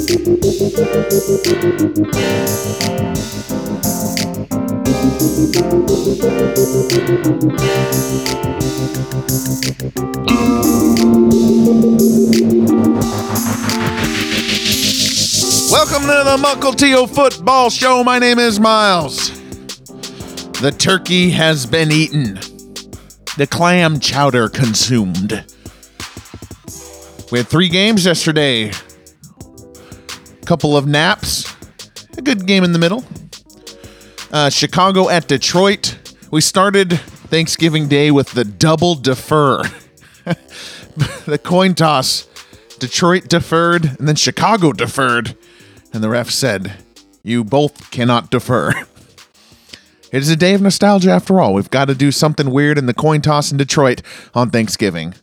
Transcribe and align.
Welcome 0.00 0.16
to 0.16 0.22
the 16.24 16.38
Mukilteo 16.40 17.06
Football 17.06 17.68
Show. 17.68 18.02
My 18.02 18.18
name 18.18 18.38
is 18.38 18.58
Miles. 18.58 19.30
The 20.62 20.74
turkey 20.78 21.28
has 21.32 21.66
been 21.66 21.92
eaten. 21.92 22.36
The 23.36 23.46
clam 23.50 24.00
chowder 24.00 24.48
consumed. 24.48 25.44
We 27.30 27.40
had 27.40 27.48
three 27.48 27.68
games 27.68 28.06
yesterday. 28.06 28.72
Couple 30.50 30.76
of 30.76 30.84
naps. 30.84 31.54
A 32.18 32.22
good 32.22 32.44
game 32.44 32.64
in 32.64 32.72
the 32.72 32.78
middle. 32.80 33.04
Uh, 34.32 34.50
Chicago 34.50 35.08
at 35.08 35.28
Detroit. 35.28 35.96
We 36.32 36.40
started 36.40 36.98
Thanksgiving 36.98 37.86
Day 37.86 38.10
with 38.10 38.32
the 38.32 38.44
double 38.44 38.96
defer. 38.96 39.62
the 40.24 41.40
coin 41.40 41.76
toss. 41.76 42.26
Detroit 42.80 43.28
deferred, 43.28 43.96
and 43.96 44.08
then 44.08 44.16
Chicago 44.16 44.72
deferred. 44.72 45.36
And 45.92 46.02
the 46.02 46.08
ref 46.08 46.30
said, 46.30 46.72
You 47.22 47.44
both 47.44 47.92
cannot 47.92 48.32
defer. 48.32 48.72
It 50.12 50.18
is 50.18 50.28
a 50.28 50.34
day 50.34 50.54
of 50.54 50.60
nostalgia 50.60 51.12
after 51.12 51.40
all. 51.40 51.54
We've 51.54 51.70
got 51.70 51.84
to 51.84 51.94
do 51.94 52.10
something 52.10 52.50
weird 52.50 52.76
in 52.76 52.86
the 52.86 52.94
coin 52.94 53.20
toss 53.20 53.52
in 53.52 53.58
Detroit 53.58 54.02
on 54.34 54.50
Thanksgiving. 54.50 55.14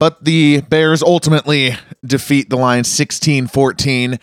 But 0.00 0.24
the 0.24 0.62
Bears 0.62 1.02
ultimately 1.02 1.76
defeat 2.04 2.50
the 2.50 2.56
Lions 2.56 2.88
16 2.88 3.46
14. 3.46 4.18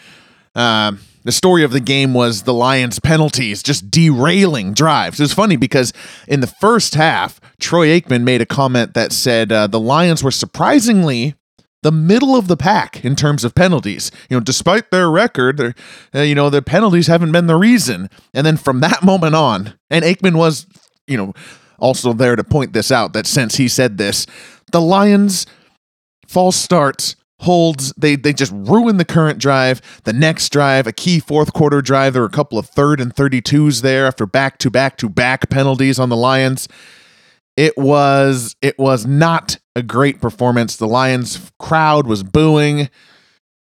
Uh, 0.55 0.93
the 1.23 1.31
story 1.31 1.63
of 1.63 1.71
the 1.71 1.79
game 1.79 2.13
was 2.13 2.43
the 2.43 2.53
Lions' 2.53 2.99
penalties 2.99 3.61
just 3.61 3.91
derailing 3.91 4.73
drives. 4.73 5.19
It 5.19 5.23
was 5.23 5.33
funny 5.33 5.55
because 5.55 5.93
in 6.27 6.39
the 6.39 6.47
first 6.47 6.95
half, 6.95 7.39
Troy 7.59 7.87
Aikman 7.89 8.23
made 8.23 8.41
a 8.41 8.45
comment 8.45 8.95
that 8.95 9.11
said 9.11 9.51
uh, 9.51 9.67
the 9.67 9.79
Lions 9.79 10.23
were 10.23 10.31
surprisingly 10.31 11.35
the 11.83 11.91
middle 11.91 12.35
of 12.35 12.47
the 12.47 12.57
pack 12.57 13.05
in 13.05 13.15
terms 13.15 13.43
of 13.43 13.53
penalties. 13.53 14.09
You 14.29 14.37
know, 14.37 14.43
despite 14.43 14.89
their 14.89 15.11
record, 15.11 15.75
uh, 16.15 16.21
you 16.21 16.33
know, 16.33 16.49
their 16.49 16.61
penalties 16.61 17.07
haven't 17.07 17.33
been 17.33 17.47
the 17.47 17.55
reason. 17.55 18.09
And 18.33 18.47
then 18.47 18.57
from 18.57 18.79
that 18.79 19.03
moment 19.03 19.35
on, 19.35 19.77
and 19.91 20.03
Aikman 20.03 20.37
was, 20.37 20.65
you 21.05 21.17
know, 21.17 21.33
also 21.77 22.13
there 22.13 22.35
to 22.35 22.43
point 22.43 22.73
this 22.73 22.91
out 22.91 23.13
that 23.13 23.27
since 23.27 23.57
he 23.57 23.67
said 23.67 23.97
this, 23.97 24.25
the 24.71 24.81
Lions 24.81 25.45
false 26.27 26.55
starts 26.55 27.15
holds 27.39 27.93
they 27.97 28.15
they 28.15 28.33
just 28.33 28.51
ruin 28.51 28.97
the 28.97 29.05
current 29.05 29.37
drive 29.39 29.79
the 30.05 30.13
next 30.13 30.49
drive 30.49 30.87
a 30.87 30.91
key 30.91 31.19
fourth 31.19 31.53
quarter 31.53 31.83
drive 31.83 32.13
there 32.13 32.23
were 32.23 32.27
a 32.27 32.31
couple 32.31 32.57
of 32.57 32.67
third 32.67 32.99
and 32.99 33.13
32s 33.13 33.83
there 33.83 34.07
after 34.07 34.25
back 34.25 34.57
to 34.57 34.71
back 34.71 34.97
to 34.97 35.07
back 35.07 35.47
penalties 35.49 35.99
on 35.99 36.09
the 36.09 36.15
lions 36.15 36.67
it 37.57 37.75
was 37.75 38.55
it 38.61 38.77
was 38.77 39.05
not 39.05 39.57
a 39.75 39.83
great 39.83 40.21
performance. 40.21 40.75
The 40.75 40.87
Lions 40.87 41.51
crowd 41.59 42.07
was 42.07 42.23
booing, 42.23 42.89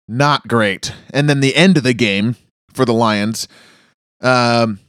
not 0.08 0.48
great. 0.48 0.94
And 1.14 1.30
then 1.30 1.40
the 1.40 1.56
end 1.56 1.78
of 1.78 1.84
the 1.84 1.94
game 1.94 2.36
for 2.74 2.86
the 2.86 2.94
Lions, 2.94 3.48
um, 4.22 4.80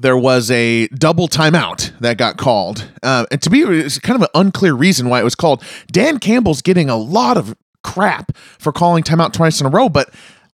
there 0.00 0.16
was 0.16 0.50
a 0.50 0.88
double 0.88 1.28
timeout 1.28 1.98
that 2.00 2.18
got 2.18 2.36
called. 2.36 2.90
Uh, 3.02 3.26
and 3.30 3.42
to 3.42 3.50
me, 3.50 3.62
it's 3.62 3.98
kind 3.98 4.16
of 4.16 4.22
an 4.22 4.40
unclear 4.40 4.74
reason 4.74 5.08
why 5.08 5.20
it 5.20 5.24
was 5.24 5.34
called. 5.34 5.62
Dan 5.90 6.18
Campbell's 6.18 6.62
getting 6.62 6.88
a 6.88 6.96
lot 6.96 7.36
of 7.36 7.56
crap 7.84 8.36
for 8.58 8.72
calling 8.72 9.02
timeout 9.02 9.32
twice 9.32 9.60
in 9.60 9.66
a 9.66 9.70
row, 9.70 9.88
but 9.88 10.12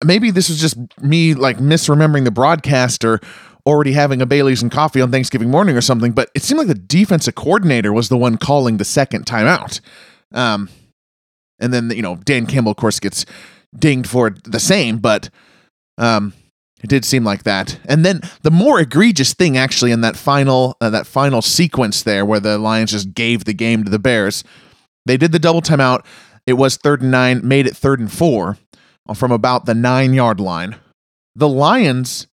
maybe 0.03 0.31
this 0.31 0.49
is 0.49 0.59
just 0.59 0.77
me 1.01 1.33
like 1.33 1.57
misremembering 1.57 2.23
the 2.23 2.31
broadcast 2.31 3.03
or 3.03 3.19
already 3.65 3.91
having 3.91 4.21
a 4.21 4.25
Bailey's 4.25 4.61
and 4.61 4.71
coffee 4.71 5.01
on 5.01 5.11
Thanksgiving 5.11 5.49
morning 5.49 5.77
or 5.77 5.81
something, 5.81 6.11
but 6.11 6.29
it 6.33 6.41
seemed 6.41 6.57
like 6.57 6.67
the 6.67 6.73
defensive 6.73 7.35
coordinator 7.35 7.93
was 7.93 8.09
the 8.09 8.17
one 8.17 8.37
calling 8.37 8.77
the 8.77 8.85
second 8.85 9.25
timeout. 9.25 9.81
Um, 10.33 10.69
and 11.59 11.73
then, 11.73 11.89
you 11.91 12.01
know, 12.01 12.15
Dan 12.15 12.45
Campbell, 12.45 12.71
of 12.71 12.77
course, 12.77 12.99
gets 12.99 13.25
dinged 13.77 14.09
for 14.09 14.35
the 14.45 14.59
same, 14.59 14.97
but 14.97 15.29
um, 15.97 16.33
it 16.81 16.89
did 16.89 17.03
seem 17.03 17.23
like 17.23 17.43
that. 17.43 17.79
And 17.85 18.05
then 18.05 18.21
the 18.41 18.51
more 18.51 18.79
egregious 18.79 19.33
thing, 19.33 19.57
actually, 19.57 19.91
in 19.91 20.01
that 20.01 20.15
final 20.15 20.77
uh, 20.81 20.89
that 20.89 21.07
final 21.07 21.41
sequence 21.41 22.03
there, 22.03 22.25
where 22.25 22.39
the 22.39 22.57
Lions 22.57 22.91
just 22.91 23.13
gave 23.13 23.45
the 23.45 23.53
game 23.53 23.83
to 23.83 23.89
the 23.89 23.99
Bears, 23.99 24.43
they 25.05 25.17
did 25.17 25.31
the 25.31 25.39
double 25.39 25.61
timeout. 25.61 26.05
It 26.45 26.53
was 26.53 26.77
third 26.77 27.01
and 27.01 27.11
nine, 27.11 27.47
made 27.47 27.67
it 27.67 27.75
third 27.75 27.99
and 27.99 28.11
four 28.11 28.57
from 29.13 29.31
about 29.31 29.65
the 29.65 29.75
nine 29.75 30.13
yard 30.13 30.39
line. 30.39 30.77
The 31.35 31.49
Lions 31.49 32.27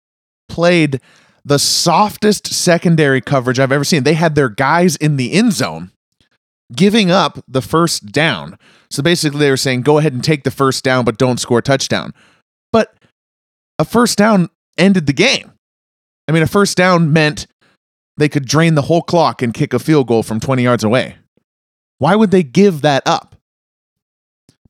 played 0.49 1.01
the 1.43 1.59
softest 1.59 2.47
secondary 2.47 3.21
coverage 3.21 3.59
I've 3.59 3.71
ever 3.71 3.83
seen. 3.83 4.03
They 4.03 4.13
had 4.13 4.35
their 4.35 4.49
guys 4.49 4.95
in 4.95 5.17
the 5.17 5.33
end 5.33 5.53
zone 5.53 5.91
giving 6.75 7.09
up 7.09 7.43
the 7.47 7.61
first 7.61 8.11
down. 8.11 8.57
So 8.89 9.01
basically, 9.01 9.39
they 9.39 9.49
were 9.49 9.57
saying, 9.57 9.81
go 9.81 9.97
ahead 9.97 10.13
and 10.13 10.23
take 10.23 10.43
the 10.43 10.51
first 10.51 10.83
down, 10.83 11.05
but 11.05 11.17
don't 11.17 11.39
score 11.39 11.59
a 11.59 11.61
touchdown. 11.61 12.13
A 13.79 13.85
first 13.85 14.17
down 14.17 14.49
ended 14.77 15.05
the 15.05 15.13
game. 15.13 15.51
I 16.27 16.31
mean, 16.31 16.43
a 16.43 16.47
first 16.47 16.77
down 16.77 17.13
meant 17.13 17.47
they 18.17 18.29
could 18.29 18.45
drain 18.45 18.75
the 18.75 18.83
whole 18.83 19.01
clock 19.01 19.41
and 19.41 19.53
kick 19.53 19.73
a 19.73 19.79
field 19.79 20.07
goal 20.07 20.23
from 20.23 20.39
20 20.39 20.63
yards 20.63 20.83
away. 20.83 21.15
Why 21.99 22.15
would 22.15 22.31
they 22.31 22.43
give 22.43 22.81
that 22.81 23.03
up? 23.05 23.35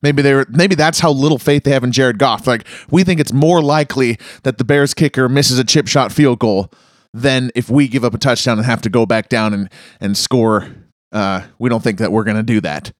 Maybe 0.00 0.22
they're 0.22 0.46
maybe 0.48 0.76
that's 0.76 1.00
how 1.00 1.10
little 1.10 1.38
faith 1.38 1.64
they 1.64 1.72
have 1.72 1.82
in 1.82 1.90
Jared 1.90 2.18
Goff. 2.18 2.46
Like 2.46 2.66
we 2.88 3.02
think 3.02 3.18
it's 3.18 3.32
more 3.32 3.60
likely 3.60 4.18
that 4.44 4.58
the 4.58 4.64
Bears 4.64 4.94
kicker 4.94 5.28
misses 5.28 5.58
a 5.58 5.64
chip 5.64 5.88
shot 5.88 6.12
field 6.12 6.38
goal 6.38 6.70
than 7.12 7.50
if 7.56 7.68
we 7.68 7.88
give 7.88 8.04
up 8.04 8.14
a 8.14 8.18
touchdown 8.18 8.58
and 8.58 8.66
have 8.66 8.82
to 8.82 8.90
go 8.90 9.06
back 9.06 9.28
down 9.28 9.52
and 9.52 9.68
and 10.00 10.16
score. 10.16 10.68
Uh, 11.10 11.42
we 11.58 11.68
don't 11.68 11.82
think 11.82 11.98
that 11.98 12.12
we're 12.12 12.22
going 12.22 12.36
to 12.36 12.42
do 12.42 12.60
that. 12.60 12.92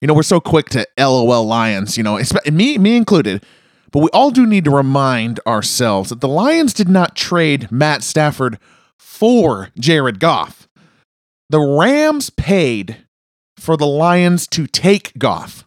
You 0.00 0.08
know, 0.08 0.14
we're 0.14 0.22
so 0.22 0.40
quick 0.40 0.70
to 0.70 0.86
LOL 0.98 1.44
Lions. 1.44 1.96
You 1.96 2.02
know, 2.02 2.18
me 2.50 2.78
me 2.78 2.96
included. 2.96 3.44
But 3.92 4.00
we 4.00 4.08
all 4.12 4.30
do 4.30 4.46
need 4.46 4.64
to 4.64 4.70
remind 4.70 5.38
ourselves 5.46 6.08
that 6.08 6.20
the 6.20 6.28
Lions 6.28 6.72
did 6.72 6.88
not 6.88 7.14
trade 7.14 7.70
Matt 7.70 8.02
Stafford 8.02 8.58
for 8.98 9.68
Jared 9.78 10.18
Goff. 10.18 10.66
The 11.50 11.60
Rams 11.60 12.30
paid 12.30 13.06
for 13.58 13.76
the 13.76 13.86
Lions 13.86 14.46
to 14.48 14.66
take 14.66 15.16
Goff. 15.18 15.66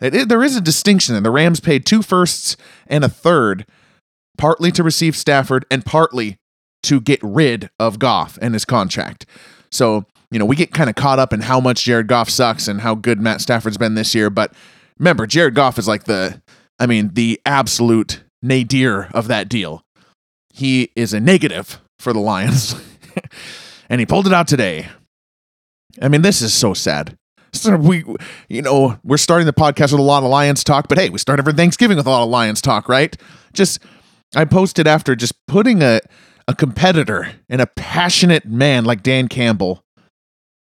It, 0.00 0.14
it, 0.14 0.28
there 0.28 0.42
is 0.42 0.56
a 0.56 0.60
distinction, 0.60 1.14
and 1.14 1.24
the 1.26 1.30
Rams 1.30 1.60
paid 1.60 1.84
two 1.84 2.02
firsts 2.02 2.56
and 2.86 3.04
a 3.04 3.08
third, 3.08 3.66
partly 4.38 4.70
to 4.72 4.82
receive 4.82 5.16
Stafford 5.16 5.64
and 5.70 5.84
partly 5.84 6.38
to 6.84 7.00
get 7.00 7.20
rid 7.22 7.70
of 7.78 7.98
Goff 7.98 8.38
and 8.42 8.54
his 8.54 8.64
contract. 8.64 9.26
So, 9.70 10.04
you 10.30 10.38
know, 10.38 10.44
we 10.44 10.56
get 10.56 10.72
kind 10.72 10.90
of 10.90 10.96
caught 10.96 11.18
up 11.18 11.32
in 11.32 11.40
how 11.40 11.60
much 11.60 11.84
Jared 11.84 12.08
Goff 12.08 12.28
sucks 12.28 12.68
and 12.68 12.80
how 12.80 12.94
good 12.94 13.20
Matt 13.20 13.40
Stafford's 13.40 13.78
been 13.78 13.94
this 13.94 14.14
year. 14.14 14.30
But 14.30 14.52
remember, 14.98 15.26
Jared 15.26 15.54
Goff 15.54 15.78
is 15.78 15.86
like 15.86 16.04
the, 16.04 16.41
I 16.78 16.86
mean, 16.86 17.10
the 17.14 17.40
absolute 17.46 18.22
nadir 18.42 19.08
of 19.12 19.28
that 19.28 19.48
deal. 19.48 19.82
He 20.52 20.90
is 20.96 21.12
a 21.12 21.20
negative 21.20 21.80
for 21.98 22.12
the 22.12 22.18
Lions. 22.18 22.74
and 23.88 24.00
he 24.00 24.06
pulled 24.06 24.26
it 24.26 24.32
out 24.32 24.48
today. 24.48 24.88
I 26.00 26.08
mean, 26.08 26.22
this 26.22 26.42
is 26.42 26.52
so 26.52 26.74
sad. 26.74 27.16
So 27.54 27.76
we, 27.76 28.04
you 28.48 28.62
know, 28.62 28.98
we're 29.04 29.18
starting 29.18 29.46
the 29.46 29.52
podcast 29.52 29.92
with 29.92 30.00
a 30.00 30.02
lot 30.02 30.22
of 30.22 30.30
Lions 30.30 30.64
talk, 30.64 30.88
but 30.88 30.98
hey, 30.98 31.10
we 31.10 31.18
start 31.18 31.38
every 31.38 31.52
Thanksgiving 31.52 31.98
with 31.98 32.06
a 32.06 32.10
lot 32.10 32.22
of 32.22 32.30
Lions 32.30 32.62
talk, 32.62 32.88
right? 32.88 33.14
Just, 33.52 33.80
I 34.34 34.46
posted 34.46 34.86
after 34.86 35.14
just 35.14 35.34
putting 35.46 35.82
a, 35.82 36.00
a 36.48 36.54
competitor 36.54 37.32
and 37.50 37.60
a 37.60 37.66
passionate 37.66 38.46
man 38.46 38.84
like 38.84 39.02
Dan 39.02 39.28
Campbell 39.28 39.84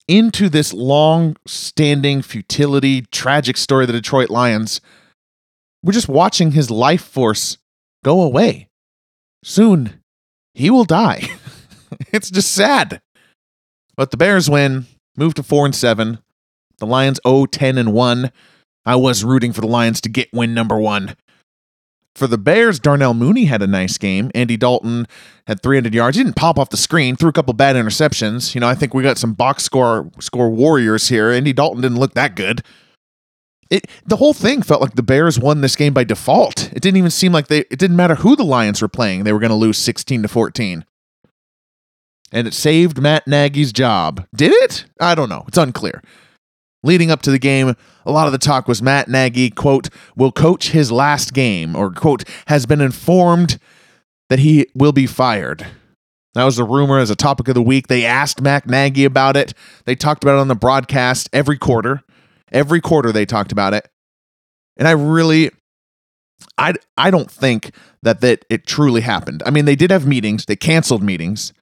into 0.07 0.51
this 0.51 0.75
long 0.75 1.37
standing 1.47 2.21
futility, 2.21 3.03
tragic 3.11 3.57
story 3.57 3.85
of 3.85 3.89
the 3.89 3.95
Detroit 3.95 4.29
Lions. 4.29 4.83
We're 5.85 5.93
just 5.93 6.09
watching 6.09 6.53
his 6.53 6.71
life 6.71 7.05
force 7.05 7.59
go 8.03 8.23
away. 8.23 8.69
Soon, 9.43 10.01
he 10.55 10.71
will 10.71 10.87
die. 10.87 11.29
it's 12.13 12.31
just 12.31 12.53
sad. 12.53 13.03
But 13.95 14.11
the 14.11 14.17
Bears 14.17 14.49
win 14.49 14.87
moved 15.15 15.37
to 15.37 15.43
4 15.43 15.67
and 15.67 15.75
7. 15.75 16.21
The 16.79 16.87
Lions 16.87 17.21
0 17.27 17.45
10 17.45 17.77
and 17.77 17.93
1. 17.93 18.33
I 18.87 18.97
was 18.97 19.25
rooting 19.25 19.53
for 19.53 19.61
the 19.61 19.67
Lions 19.67 20.01
to 20.01 20.09
get 20.09 20.33
win 20.33 20.55
number 20.55 20.79
1. 20.79 21.17
For 22.15 22.27
the 22.29 22.39
Bears, 22.39 22.79
Darnell 22.79 23.13
Mooney 23.13 23.45
had 23.45 23.61
a 23.61 23.67
nice 23.67 23.99
game. 23.99 24.31
Andy 24.35 24.57
Dalton 24.57 25.07
had 25.47 25.63
300 25.63 25.93
yards. 25.93 26.17
He 26.17 26.23
didn't 26.23 26.37
pop 26.37 26.59
off 26.59 26.71
the 26.71 26.79
screen, 26.79 27.15
threw 27.15 27.29
a 27.29 27.33
couple 27.33 27.53
bad 27.53 27.77
interceptions. 27.77 28.55
You 28.55 28.63
know, 28.63 28.69
I 28.69 28.75
think 28.75 28.95
we 28.95 29.03
got 29.03 29.19
some 29.19 29.35
box 29.35 29.65
score 29.65 30.11
score 30.19 30.49
warriors 30.49 31.09
here. 31.09 31.31
Andy 31.31 31.53
Dalton 31.53 31.83
didn't 31.83 31.99
look 31.99 32.15
that 32.15 32.37
good. 32.37 32.63
It 33.71 33.87
the 34.07 34.17
whole 34.17 34.35
thing 34.35 34.63
felt 34.63 34.83
like 34.83 34.95
the 34.95 35.03
Bears 35.03 35.39
won 35.39 35.61
this 35.61 35.77
game 35.77 35.93
by 35.93 36.05
default. 36.05 36.73
It 36.73 36.81
didn't 36.83 36.99
even 36.99 37.11
seem 37.11 37.33
like 37.33 37.49
they 37.49 37.61
it 37.71 37.79
didn't 37.79 37.97
matter 37.97 38.17
who 38.17 38.37
the 38.37 38.45
Lions 38.45 38.83
were 38.83 38.89
playing. 38.89 39.25
They 39.25 39.33
were 39.33 39.39
going 39.41 39.51
to 39.51 39.57
lose 39.57 39.79
16 39.79 40.23
to 40.23 40.29
14 40.29 40.85
and 42.35 42.49
it 42.49 42.53
saved 42.53 43.01
Matt 43.01 43.27
Nagy's 43.29 43.73
job. 43.73 44.27
Did 44.35 44.53
it? 44.53 44.87
I 45.01 45.15
don't 45.15 45.29
know. 45.29 45.45
It's 45.47 45.57
unclear. 45.57 46.03
Leading 46.83 47.11
up 47.11 47.23
to 47.23 47.31
the 47.31 47.39
game, 47.39 47.77
a 48.05 48.13
lot 48.13 48.27
of 48.27 48.33
the 48.33 48.39
talk 48.39 48.67
was 48.67 48.83
Matt 48.83 49.09
Nagy, 49.09 49.51
quote, 49.51 49.89
will 50.17 50.33
coach 50.33 50.71
his 50.71 50.93
last 50.93 51.33
game, 51.33 51.77
or, 51.77 51.91
quote, 51.93 52.25
has 52.49 52.67
been 52.67 52.81
informed 52.81 53.59
that 54.29 54.41
he 54.41 54.67
will 54.75 54.93
be 54.93 55.07
fired. 55.07 55.65
That 56.35 56.45
was 56.45 56.59
a 56.59 56.65
rumor 56.65 56.99
as 56.99 57.09
a 57.09 57.17
topic 57.17 57.47
of 57.47 57.55
the 57.55 57.63
week. 57.63 57.87
They 57.87 58.05
asked 58.05 58.43
Matt 58.43 58.67
Nagy 58.67 59.05
about 59.05 59.37
it. 59.37 59.55
They 59.85 59.95
talked 59.95 60.25
about 60.25 60.37
it 60.37 60.41
on 60.41 60.49
the 60.49 60.57
broadcast 60.57 61.31
every 61.33 61.57
quarter. 61.57 62.03
Every 62.55 62.81
quarter 62.81 63.13
they 63.13 63.27
talked 63.27 63.53
about 63.53 63.75
it. 63.75 63.89
And 64.79 64.89
I 64.89 64.93
really 64.93 65.51
I 66.57 66.75
I 66.97 67.11
don't 67.11 67.31
think 67.31 67.75
that 68.03 68.21
that 68.23 68.45
it 68.49 68.67
truly 68.67 69.03
happened. 69.03 69.43
I 69.45 69.51
mean, 69.51 69.65
they 69.67 69.77
did 69.77 69.91
have 69.91 70.07
meetings. 70.07 70.47
They 70.47 70.57
canceled 70.57 71.03
meetings. 71.03 71.53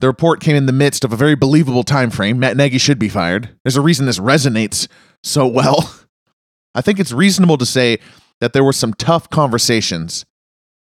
The 0.00 0.08
report 0.08 0.40
came 0.40 0.56
in 0.56 0.66
the 0.66 0.72
midst 0.72 1.04
of 1.04 1.12
a 1.12 1.16
very 1.16 1.34
believable 1.34 1.82
time 1.82 2.10
frame. 2.10 2.38
Matt 2.38 2.56
Nagy 2.56 2.78
should 2.78 2.98
be 2.98 3.08
fired. 3.08 3.56
There's 3.64 3.76
a 3.76 3.80
reason 3.80 4.04
this 4.04 4.18
resonates 4.18 4.88
so 5.22 5.46
well. 5.46 5.94
I 6.74 6.82
think 6.82 7.00
it's 7.00 7.12
reasonable 7.12 7.56
to 7.56 7.64
say 7.64 7.98
that 8.40 8.52
there 8.52 8.64
were 8.64 8.74
some 8.74 8.92
tough 8.92 9.30
conversations 9.30 10.26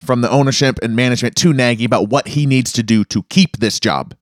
from 0.01 0.23
the 0.23 0.31
ownership 0.31 0.79
and 0.83 0.97
management 0.97 1.37
to 1.37 1.53
Nagy 1.53 1.85
about 1.85 2.09
what 2.09 2.29
he 2.29 2.47
needs 2.47 2.73
to 2.73 2.83
do 2.83 3.05
to 3.05 3.25
keep 3.25 3.59
this 3.59 3.79
job. 3.79 4.15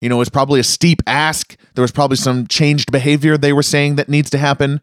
You 0.00 0.08
know, 0.08 0.16
it 0.16 0.20
was 0.20 0.28
probably 0.28 0.60
a 0.60 0.64
steep 0.64 1.02
ask. 1.06 1.56
There 1.74 1.82
was 1.82 1.92
probably 1.92 2.16
some 2.16 2.46
changed 2.46 2.92
behavior 2.92 3.36
they 3.36 3.52
were 3.52 3.62
saying 3.62 3.96
that 3.96 4.08
needs 4.08 4.30
to 4.30 4.38
happen. 4.38 4.80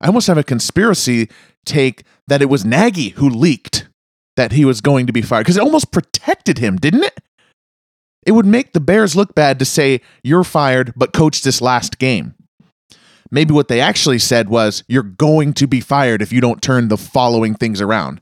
I 0.00 0.06
almost 0.06 0.28
have 0.28 0.38
a 0.38 0.44
conspiracy 0.44 1.28
take 1.64 2.04
that 2.28 2.42
it 2.42 2.48
was 2.48 2.64
Nagy 2.64 3.10
who 3.10 3.28
leaked 3.28 3.88
that 4.36 4.52
he 4.52 4.64
was 4.64 4.80
going 4.80 5.06
to 5.06 5.12
be 5.12 5.22
fired 5.22 5.42
because 5.42 5.56
it 5.56 5.62
almost 5.62 5.90
protected 5.90 6.58
him, 6.58 6.76
didn't 6.76 7.02
it? 7.02 7.18
It 8.24 8.32
would 8.32 8.46
make 8.46 8.72
the 8.72 8.80
Bears 8.80 9.16
look 9.16 9.34
bad 9.34 9.58
to 9.58 9.64
say, 9.64 10.00
you're 10.22 10.44
fired, 10.44 10.92
but 10.94 11.12
coach 11.12 11.42
this 11.42 11.60
last 11.60 11.98
game. 11.98 12.34
Maybe 13.30 13.52
what 13.52 13.68
they 13.68 13.80
actually 13.80 14.18
said 14.18 14.48
was, 14.48 14.84
you're 14.86 15.02
going 15.02 15.52
to 15.54 15.66
be 15.66 15.80
fired 15.80 16.22
if 16.22 16.32
you 16.32 16.40
don't 16.40 16.62
turn 16.62 16.88
the 16.88 16.96
following 16.96 17.54
things 17.54 17.80
around. 17.80 18.20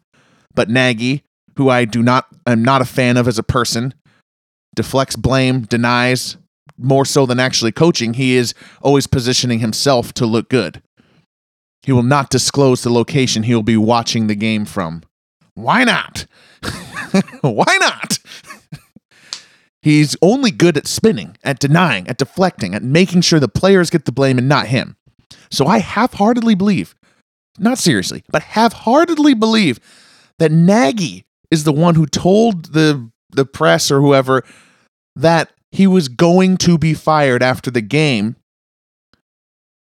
But 0.55 0.70
Nagy, 0.70 1.22
who 1.56 1.69
I 1.69 1.84
do 1.84 2.02
not, 2.02 2.26
am 2.46 2.62
not 2.62 2.82
a 2.82 2.87
fan 2.87 3.17
of 3.17 3.29
as 3.29 3.38
a 3.38 3.43
person, 3.43 3.94
deflects 4.76 5.17
blame, 5.17 5.62
denies 5.62 6.37
more 6.78 7.05
so 7.05 7.26
than 7.26 7.40
actually 7.40 7.73
coaching. 7.73 8.14
He 8.14 8.37
is 8.37 8.55
always 8.81 9.06
positioning 9.06 9.58
himself 9.58 10.12
to 10.14 10.26
look 10.26 10.49
good. 10.49 10.82
He 11.82 11.93
will 11.93 12.02
not 12.02 12.31
disclose 12.31 12.82
the 12.82 12.90
location 12.90 13.44
he 13.44 13.55
will 13.55 13.62
be 13.62 13.76
watching 13.76 14.26
the 14.26 14.34
game 14.34 14.64
from. 14.64 15.02
Why 15.55 15.84
not? 15.84 16.26
Why 17.40 17.76
not? 17.81 18.19
He's 19.81 20.17
only 20.20 20.50
good 20.50 20.76
at 20.76 20.88
spinning, 20.88 21.37
at 21.44 21.61
denying, 21.61 22.08
at 22.08 22.19
deflecting, 22.19 22.75
at 22.75 22.82
making 22.82 23.20
sure 23.20 23.38
the 23.38 23.49
players 23.49 23.88
get 23.88 24.05
the 24.05 24.12
blame 24.12 24.37
and 24.37 24.49
not 24.49 24.67
him. 24.67 24.96
So 25.50 25.67
I 25.67 25.79
half 25.79 26.14
heartedly 26.14 26.56
believe, 26.56 26.96
not 27.58 27.79
seriously, 27.79 28.25
but 28.32 28.43
half 28.43 28.72
heartedly 28.72 29.34
believe 29.34 29.79
that 30.40 30.50
Nagy 30.50 31.25
is 31.52 31.62
the 31.62 31.72
one 31.72 31.94
who 31.94 32.05
told 32.06 32.72
the, 32.72 33.08
the 33.31 33.46
press 33.46 33.90
or 33.93 34.00
whoever 34.00 34.43
that 35.16 35.50
he 35.72 35.86
was 35.86 36.08
going 36.08 36.56
to 36.58 36.78
be 36.78 36.94
fired 36.94 37.42
after 37.42 37.70
the 37.70 37.80
game 37.80 38.36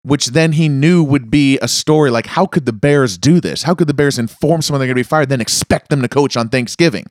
which 0.02 0.28
then 0.28 0.52
he 0.52 0.68
knew 0.68 1.02
would 1.02 1.30
be 1.30 1.58
a 1.60 1.68
story 1.68 2.10
like 2.10 2.26
how 2.26 2.46
could 2.46 2.66
the 2.66 2.72
Bears 2.72 3.16
do 3.16 3.40
this? 3.40 3.62
How 3.62 3.74
could 3.74 3.86
the 3.86 3.94
Bears 3.94 4.18
inform 4.18 4.62
someone 4.62 4.80
they're 4.80 4.88
going 4.88 4.96
to 4.96 4.98
be 4.98 5.08
fired, 5.08 5.28
then 5.28 5.40
expect 5.40 5.88
them 5.90 6.02
to 6.02 6.08
coach 6.08 6.36
on 6.36 6.48
Thanksgiving? 6.48 7.06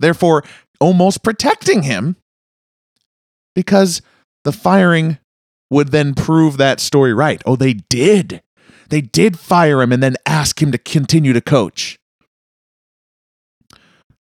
Therefore, 0.00 0.44
almost 0.80 1.22
protecting 1.22 1.82
him 1.82 2.16
because 3.54 4.02
the 4.44 4.52
firing 4.52 5.18
would 5.70 5.88
then 5.88 6.14
prove 6.14 6.56
that 6.56 6.80
story 6.80 7.14
right. 7.14 7.42
Oh, 7.46 7.54
they 7.54 7.74
did. 7.74 8.42
They 8.88 9.00
did 9.00 9.38
fire 9.38 9.80
him 9.80 9.92
and 9.92 10.02
then 10.02 10.16
ask 10.26 10.60
him 10.60 10.72
to 10.72 10.78
continue 10.78 11.32
to 11.32 11.40
coach. 11.40 11.96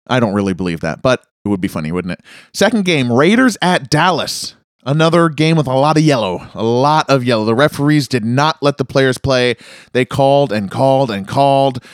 I 0.06 0.20
don't 0.20 0.34
really 0.34 0.52
believe 0.52 0.80
that, 0.80 1.00
but 1.00 1.24
it 1.44 1.48
would 1.48 1.60
be 1.60 1.68
funny, 1.68 1.90
wouldn't 1.90 2.12
it? 2.12 2.20
Second 2.52 2.84
game, 2.84 3.12
Raiders 3.12 3.56
at 3.60 3.90
Dallas. 3.90 4.54
Another 4.84 5.28
game 5.28 5.56
with 5.56 5.68
a 5.68 5.74
lot 5.74 5.96
of 5.96 6.02
yellow, 6.02 6.48
a 6.54 6.62
lot 6.64 7.08
of 7.08 7.22
yellow. 7.22 7.44
The 7.44 7.54
referees 7.54 8.08
did 8.08 8.24
not 8.24 8.60
let 8.62 8.78
the 8.78 8.84
players 8.84 9.16
play. 9.16 9.54
They 9.92 10.04
called 10.04 10.52
and 10.52 10.70
called 10.70 11.10
and 11.10 11.26
called. 11.26 11.84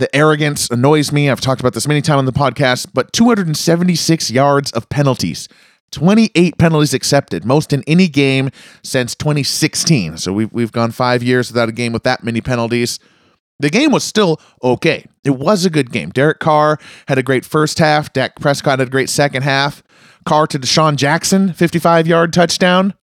The 0.00 0.14
arrogance 0.14 0.68
annoys 0.68 1.12
me. 1.12 1.30
I've 1.30 1.40
talked 1.40 1.60
about 1.60 1.74
this 1.74 1.86
many 1.86 2.02
times 2.02 2.18
on 2.18 2.24
the 2.24 2.32
podcast, 2.32 2.88
but 2.92 3.12
276 3.12 4.32
yards 4.32 4.72
of 4.72 4.88
penalties. 4.88 5.48
28 5.92 6.58
penalties 6.58 6.92
accepted, 6.92 7.44
most 7.44 7.72
in 7.72 7.84
any 7.86 8.08
game 8.08 8.50
since 8.82 9.14
2016. 9.14 10.16
So 10.18 10.32
we've, 10.32 10.52
we've 10.52 10.72
gone 10.72 10.90
five 10.90 11.22
years 11.22 11.52
without 11.52 11.68
a 11.68 11.72
game 11.72 11.92
with 11.92 12.02
that 12.02 12.24
many 12.24 12.40
penalties. 12.40 12.98
The 13.60 13.70
game 13.70 13.92
was 13.92 14.04
still 14.04 14.40
okay. 14.62 15.06
It 15.24 15.30
was 15.38 15.64
a 15.64 15.70
good 15.70 15.92
game. 15.92 16.10
Derek 16.10 16.40
Carr 16.40 16.78
had 17.08 17.18
a 17.18 17.22
great 17.22 17.44
first 17.44 17.78
half. 17.78 18.12
Dak 18.12 18.36
Prescott 18.40 18.78
had 18.80 18.88
a 18.88 18.90
great 18.90 19.08
second 19.08 19.42
half. 19.42 19.82
Carr 20.24 20.46
to 20.48 20.58
DeSean 20.58 20.96
Jackson, 20.96 21.52
55 21.52 22.06
yard 22.06 22.32
touchdown. 22.32 22.94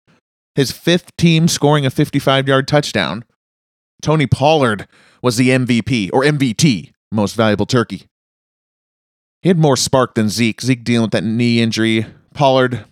His 0.55 0.71
fifth 0.71 1.15
team 1.17 1.47
scoring 1.47 1.85
a 1.85 1.89
55 1.89 2.47
yard 2.47 2.67
touchdown. 2.67 3.23
Tony 4.01 4.27
Pollard 4.27 4.87
was 5.21 5.37
the 5.37 5.49
MVP 5.49 6.09
or 6.11 6.23
MVT, 6.23 6.91
most 7.11 7.35
valuable 7.35 7.65
turkey. 7.65 8.03
He 9.41 9.49
had 9.49 9.57
more 9.57 9.77
spark 9.77 10.15
than 10.15 10.29
Zeke. 10.29 10.61
Zeke 10.61 10.83
dealing 10.83 11.03
with 11.03 11.11
that 11.11 11.23
knee 11.23 11.61
injury. 11.61 12.05
Pollard, 12.33 12.85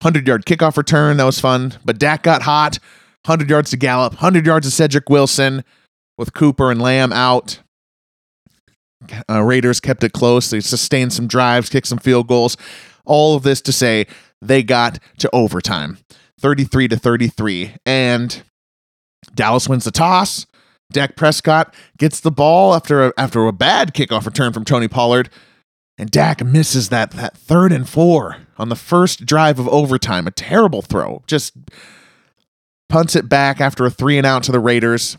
100 0.00 0.26
yard 0.26 0.44
kickoff 0.44 0.76
return. 0.76 1.18
That 1.18 1.24
was 1.24 1.40
fun. 1.40 1.74
But 1.84 1.98
Dak 1.98 2.22
got 2.22 2.42
hot. 2.42 2.78
100 3.24 3.50
yards 3.50 3.70
to 3.70 3.76
Gallup, 3.76 4.14
100 4.14 4.46
yards 4.46 4.66
to 4.66 4.70
Cedric 4.70 5.10
Wilson 5.10 5.64
with 6.18 6.34
Cooper 6.34 6.70
and 6.70 6.82
Lamb 6.82 7.12
out. 7.12 7.60
Uh, 9.30 9.42
Raiders 9.42 9.80
kept 9.80 10.02
it 10.04 10.12
close. 10.12 10.50
They 10.50 10.60
sustained 10.60 11.12
some 11.12 11.28
drives, 11.28 11.70
kicked 11.70 11.86
some 11.86 11.98
field 11.98 12.26
goals. 12.26 12.56
All 13.06 13.36
of 13.36 13.44
this 13.44 13.60
to 13.62 13.72
say 13.72 14.06
they 14.42 14.62
got 14.62 14.98
to 15.18 15.30
overtime 15.32 15.98
33 16.40 16.88
to 16.88 16.96
33. 16.96 17.76
And 17.86 18.42
Dallas 19.34 19.68
wins 19.68 19.84
the 19.84 19.90
toss. 19.90 20.46
Dak 20.90 21.16
Prescott 21.16 21.74
gets 21.98 22.20
the 22.20 22.30
ball 22.30 22.74
after 22.74 23.06
a, 23.06 23.12
after 23.16 23.46
a 23.46 23.52
bad 23.52 23.94
kickoff 23.94 24.26
return 24.26 24.52
from 24.52 24.64
Tony 24.64 24.88
Pollard. 24.88 25.30
And 25.98 26.10
Dak 26.10 26.44
misses 26.44 26.88
that, 26.90 27.10
that 27.12 27.36
third 27.36 27.72
and 27.72 27.88
four 27.88 28.38
on 28.56 28.68
the 28.68 28.76
first 28.76 29.26
drive 29.26 29.58
of 29.58 29.68
overtime. 29.68 30.26
A 30.26 30.30
terrible 30.30 30.82
throw. 30.82 31.22
Just 31.26 31.54
punts 32.88 33.14
it 33.16 33.28
back 33.28 33.60
after 33.60 33.84
a 33.84 33.90
three 33.90 34.16
and 34.16 34.26
out 34.26 34.42
to 34.44 34.52
the 34.52 34.60
Raiders. 34.60 35.18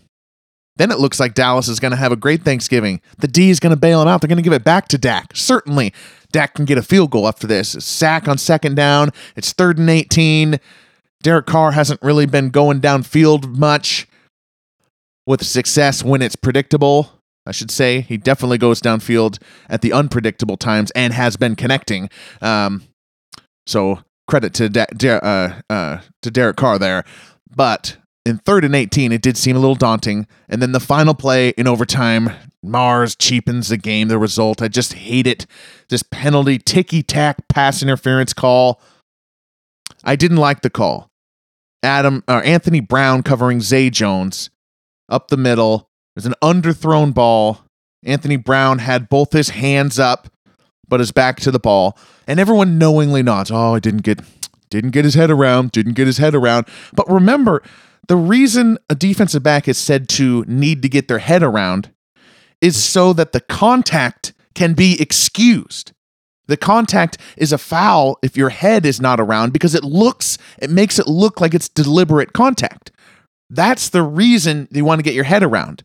Then 0.79 0.91
it 0.91 0.99
looks 0.99 1.19
like 1.19 1.33
Dallas 1.33 1.67
is 1.67 1.81
going 1.81 1.91
to 1.91 1.97
have 1.97 2.13
a 2.13 2.15
great 2.15 2.43
Thanksgiving. 2.43 3.01
The 3.17 3.27
D 3.27 3.49
is 3.49 3.59
going 3.59 3.71
to 3.71 3.79
bail 3.79 4.01
him 4.01 4.07
out. 4.07 4.21
They're 4.21 4.29
going 4.29 4.37
to 4.37 4.41
give 4.41 4.53
it 4.53 4.63
back 4.63 4.87
to 4.87 4.97
Dak. 4.97 5.35
Certainly, 5.35 5.93
Dak 6.31 6.55
can 6.55 6.63
get 6.63 6.77
a 6.77 6.81
field 6.81 7.11
goal 7.11 7.27
after 7.27 7.45
this. 7.45 7.71
Sack 7.71 8.29
on 8.29 8.37
second 8.37 8.75
down. 8.75 9.11
It's 9.35 9.51
third 9.51 9.77
and 9.77 9.89
18. 9.89 10.57
Derek 11.21 11.47
Carr 11.47 11.73
hasn't 11.73 12.01
really 12.01 12.25
been 12.25 12.49
going 12.49 12.79
downfield 12.79 13.57
much 13.57 14.07
with 15.27 15.45
success 15.45 16.01
when 16.01 16.21
it's 16.21 16.37
predictable. 16.37 17.11
I 17.45 17.51
should 17.51 17.71
say 17.71 17.99
he 17.99 18.15
definitely 18.15 18.57
goes 18.57 18.81
downfield 18.81 19.37
at 19.67 19.81
the 19.81 19.91
unpredictable 19.91 20.55
times 20.55 20.91
and 20.91 21.11
has 21.11 21.35
been 21.35 21.57
connecting. 21.57 22.09
Um, 22.41 22.83
so 23.67 23.99
credit 24.29 24.53
to 24.53 24.69
De- 24.69 25.25
uh, 25.25 25.59
uh, 25.69 26.01
to 26.21 26.31
Derek 26.31 26.55
Carr 26.55 26.79
there, 26.79 27.03
but 27.53 27.97
in 28.29 28.37
third 28.37 28.63
and 28.63 28.75
18, 28.75 29.11
it 29.11 29.21
did 29.21 29.35
seem 29.35 29.55
a 29.55 29.59
little 29.59 29.75
daunting. 29.75 30.27
And 30.47 30.61
then 30.61 30.71
the 30.71 30.79
final 30.79 31.13
play 31.13 31.49
in 31.49 31.67
overtime, 31.67 32.29
Mars 32.63 33.15
cheapens 33.15 33.69
the 33.69 33.77
game, 33.77 34.07
the 34.07 34.19
result. 34.19 34.61
I 34.61 34.67
just 34.67 34.93
hate 34.93 35.27
it. 35.27 35.45
This 35.89 36.03
penalty, 36.03 36.59
ticky 36.59 37.03
tack 37.03 37.47
pass 37.49 37.81
interference 37.81 38.33
call. 38.33 38.81
I 40.03 40.15
didn't 40.15 40.37
like 40.37 40.61
the 40.61 40.69
call. 40.69 41.09
Adam 41.83 42.23
or 42.27 42.35
uh, 42.35 42.41
Anthony 42.41 42.79
Brown 42.79 43.23
covering 43.23 43.61
Zay 43.61 43.89
Jones 43.89 44.49
up 45.07 45.29
the 45.29 45.37
middle. 45.37 45.89
There's 46.15 46.25
an 46.25 46.35
underthrown 46.41 47.13
ball. 47.13 47.61
Anthony 48.03 48.37
Brown 48.37 48.79
had 48.79 49.09
both 49.09 49.33
his 49.33 49.49
hands 49.49 49.99
up, 49.99 50.29
but 50.87 50.99
his 50.99 51.11
back 51.11 51.39
to 51.41 51.51
the 51.51 51.59
ball. 51.59 51.97
And 52.27 52.39
everyone 52.39 52.77
knowingly 52.77 53.23
nods. 53.23 53.51
Oh, 53.51 53.75
I 53.75 53.79
didn't 53.79 54.03
get 54.03 54.19
didn't 54.69 54.91
get 54.91 55.05
his 55.05 55.15
head 55.15 55.31
around, 55.31 55.71
didn't 55.71 55.93
get 55.93 56.07
his 56.07 56.17
head 56.17 56.35
around. 56.35 56.67
But 56.93 57.09
remember, 57.09 57.63
the 58.09 58.17
reason 58.17 58.79
a 58.89 58.95
defensive 58.95 59.43
back 59.43 59.67
is 59.67 59.77
said 59.77 60.09
to 60.09 60.43
need 60.47 60.81
to 60.81 60.89
get 60.89 61.07
their 61.07 61.19
head 61.19 61.43
around 61.43 61.91
is 62.59 62.83
so 62.83 63.13
that 63.13 63.33
the 63.33 63.39
contact 63.39 64.33
can 64.55 64.73
be 64.73 64.99
excused. 64.99 65.93
The 66.47 66.57
contact 66.57 67.19
is 67.37 67.53
a 67.53 67.59
foul 67.59 68.17
if 68.23 68.35
your 68.35 68.49
head 68.49 68.83
is 68.83 68.99
not 68.99 69.19
around 69.19 69.53
because 69.53 69.75
it 69.75 69.83
looks, 69.83 70.39
it 70.59 70.71
makes 70.71 70.97
it 70.97 71.07
look 71.07 71.39
like 71.39 71.53
it's 71.53 71.69
deliberate 71.69 72.33
contact. 72.33 72.91
That's 73.47 73.89
the 73.89 74.01
reason 74.01 74.67
you 74.71 74.83
want 74.83 74.97
to 74.97 75.03
get 75.03 75.13
your 75.13 75.23
head 75.25 75.43
around 75.43 75.83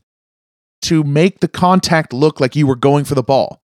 to 0.83 1.05
make 1.05 1.41
the 1.41 1.49
contact 1.49 2.15
look 2.15 2.41
like 2.41 2.57
you 2.57 2.67
were 2.67 2.75
going 2.75 3.05
for 3.05 3.15
the 3.15 3.23
ball. 3.23 3.61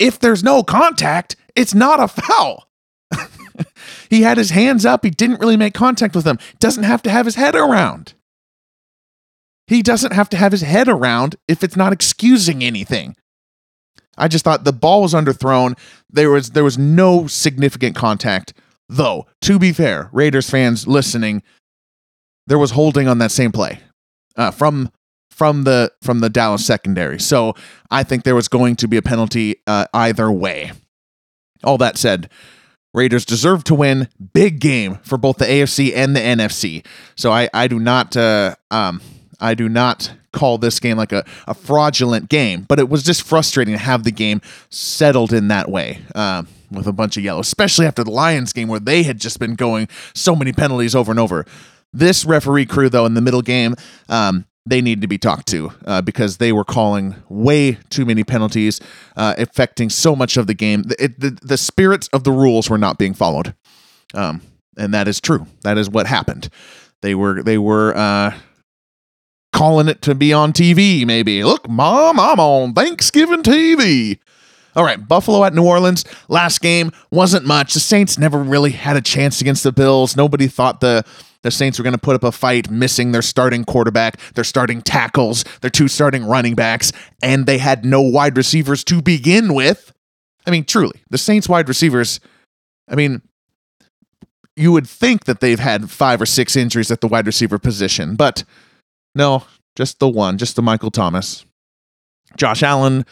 If 0.00 0.18
there's 0.18 0.42
no 0.42 0.64
contact, 0.64 1.36
it's 1.54 1.74
not 1.74 2.00
a 2.00 2.08
foul. 2.08 2.67
he 4.10 4.22
had 4.22 4.38
his 4.38 4.50
hands 4.50 4.84
up. 4.84 5.04
He 5.04 5.10
didn't 5.10 5.40
really 5.40 5.56
make 5.56 5.74
contact 5.74 6.14
with 6.14 6.24
them. 6.24 6.38
Doesn't 6.58 6.84
have 6.84 7.02
to 7.02 7.10
have 7.10 7.26
his 7.26 7.34
head 7.34 7.54
around. 7.54 8.14
He 9.66 9.82
doesn't 9.82 10.12
have 10.12 10.30
to 10.30 10.36
have 10.36 10.52
his 10.52 10.62
head 10.62 10.88
around 10.88 11.36
if 11.46 11.62
it's 11.62 11.76
not 11.76 11.92
excusing 11.92 12.64
anything. 12.64 13.16
I 14.16 14.28
just 14.28 14.44
thought 14.44 14.64
the 14.64 14.72
ball 14.72 15.02
was 15.02 15.14
underthrown. 15.14 15.78
There 16.10 16.30
was 16.30 16.50
there 16.50 16.64
was 16.64 16.78
no 16.78 17.26
significant 17.26 17.94
contact. 17.94 18.52
Though, 18.88 19.26
to 19.42 19.58
be 19.58 19.72
fair, 19.72 20.08
Raiders 20.12 20.48
fans 20.48 20.88
listening, 20.88 21.42
there 22.46 22.58
was 22.58 22.70
holding 22.70 23.06
on 23.06 23.18
that 23.18 23.30
same 23.30 23.52
play 23.52 23.80
uh, 24.36 24.50
from 24.50 24.90
from 25.30 25.64
the 25.64 25.92
from 26.02 26.20
the 26.20 26.30
Dallas 26.30 26.66
secondary. 26.66 27.20
So 27.20 27.54
I 27.90 28.02
think 28.02 28.24
there 28.24 28.34
was 28.34 28.48
going 28.48 28.76
to 28.76 28.88
be 28.88 28.96
a 28.96 29.02
penalty 29.02 29.56
uh, 29.66 29.86
either 29.92 30.32
way. 30.32 30.72
All 31.62 31.78
that 31.78 31.98
said, 31.98 32.30
Raiders 32.94 33.24
deserve 33.24 33.64
to 33.64 33.74
win. 33.74 34.08
Big 34.32 34.60
game 34.60 34.96
for 35.02 35.18
both 35.18 35.38
the 35.38 35.44
AFC 35.44 35.94
and 35.94 36.16
the 36.16 36.20
NFC. 36.20 36.84
So 37.16 37.32
I 37.32 37.48
I 37.52 37.68
do 37.68 37.78
not 37.78 38.16
uh, 38.16 38.56
um 38.70 39.00
I 39.40 39.54
do 39.54 39.68
not 39.68 40.12
call 40.32 40.58
this 40.58 40.78
game 40.78 40.96
like 40.96 41.12
a, 41.12 41.24
a 41.46 41.54
fraudulent 41.54 42.28
game, 42.28 42.62
but 42.62 42.78
it 42.78 42.88
was 42.88 43.02
just 43.02 43.22
frustrating 43.22 43.74
to 43.74 43.78
have 43.78 44.04
the 44.04 44.10
game 44.10 44.40
settled 44.70 45.32
in 45.32 45.48
that 45.48 45.70
way. 45.70 46.00
Uh, 46.14 46.44
with 46.70 46.86
a 46.86 46.92
bunch 46.92 47.16
of 47.16 47.24
yellow, 47.24 47.40
especially 47.40 47.86
after 47.86 48.04
the 48.04 48.10
Lions 48.10 48.52
game 48.52 48.68
where 48.68 48.80
they 48.80 49.02
had 49.02 49.18
just 49.18 49.38
been 49.38 49.54
going 49.54 49.88
so 50.14 50.36
many 50.36 50.52
penalties 50.52 50.94
over 50.94 51.10
and 51.10 51.18
over. 51.18 51.46
This 51.92 52.24
referee 52.26 52.66
crew, 52.66 52.90
though, 52.90 53.06
in 53.06 53.14
the 53.14 53.22
middle 53.22 53.40
game, 53.40 53.74
um, 54.10 54.44
they 54.68 54.80
need 54.80 55.00
to 55.00 55.06
be 55.08 55.18
talked 55.18 55.46
to 55.48 55.72
uh, 55.86 56.02
because 56.02 56.36
they 56.36 56.52
were 56.52 56.64
calling 56.64 57.16
way 57.28 57.78
too 57.90 58.04
many 58.04 58.24
penalties, 58.24 58.80
uh, 59.16 59.34
affecting 59.38 59.90
so 59.90 60.14
much 60.14 60.36
of 60.36 60.46
the 60.46 60.54
game. 60.54 60.84
It, 60.98 61.18
the, 61.18 61.30
the 61.42 61.56
spirits 61.56 62.08
of 62.08 62.24
the 62.24 62.32
rules 62.32 62.68
were 62.68 62.78
not 62.78 62.98
being 62.98 63.14
followed, 63.14 63.54
um, 64.14 64.42
and 64.76 64.92
that 64.94 65.08
is 65.08 65.20
true. 65.20 65.46
That 65.62 65.78
is 65.78 65.88
what 65.88 66.06
happened. 66.06 66.48
They 67.02 67.14
were 67.14 67.42
they 67.42 67.58
were 67.58 67.96
uh, 67.96 68.36
calling 69.52 69.88
it 69.88 70.02
to 70.02 70.14
be 70.14 70.32
on 70.32 70.52
TV. 70.52 71.06
Maybe 71.06 71.42
look, 71.44 71.68
mom, 71.68 72.20
I'm 72.20 72.40
on 72.40 72.74
Thanksgiving 72.74 73.42
TV. 73.42 74.18
All 74.76 74.84
right, 74.84 75.08
Buffalo 75.08 75.44
at 75.44 75.54
New 75.54 75.64
Orleans. 75.64 76.04
Last 76.28 76.60
game 76.60 76.92
wasn't 77.10 77.46
much. 77.46 77.74
The 77.74 77.80
Saints 77.80 78.18
never 78.18 78.38
really 78.38 78.70
had 78.70 78.96
a 78.96 79.00
chance 79.00 79.40
against 79.40 79.64
the 79.64 79.72
Bills. 79.72 80.16
Nobody 80.16 80.46
thought 80.46 80.80
the 80.80 81.04
the 81.42 81.50
Saints 81.50 81.78
were 81.78 81.84
going 81.84 81.94
to 81.94 81.98
put 81.98 82.16
up 82.16 82.24
a 82.24 82.32
fight, 82.32 82.68
missing 82.68 83.12
their 83.12 83.22
starting 83.22 83.64
quarterback, 83.64 84.20
their 84.32 84.44
starting 84.44 84.82
tackles, 84.82 85.44
their 85.60 85.70
two 85.70 85.86
starting 85.86 86.24
running 86.24 86.54
backs, 86.54 86.92
and 87.22 87.46
they 87.46 87.58
had 87.58 87.84
no 87.84 88.02
wide 88.02 88.36
receivers 88.36 88.82
to 88.84 89.00
begin 89.00 89.54
with. 89.54 89.92
I 90.46 90.50
mean, 90.50 90.64
truly, 90.64 91.00
the 91.10 91.18
Saints 91.18 91.48
wide 91.48 91.68
receivers, 91.68 92.18
I 92.88 92.96
mean, 92.96 93.22
you 94.56 94.72
would 94.72 94.88
think 94.88 95.24
that 95.26 95.40
they've 95.40 95.60
had 95.60 95.90
five 95.90 96.20
or 96.20 96.26
six 96.26 96.56
injuries 96.56 96.90
at 96.90 97.00
the 97.00 97.08
wide 97.08 97.26
receiver 97.26 97.58
position, 97.58 98.16
but 98.16 98.42
no, 99.14 99.44
just 99.76 100.00
the 100.00 100.08
one, 100.08 100.38
just 100.38 100.56
the 100.56 100.62
Michael 100.62 100.90
Thomas. 100.90 101.44
Josh 102.36 102.62
Allen, 102.62 103.06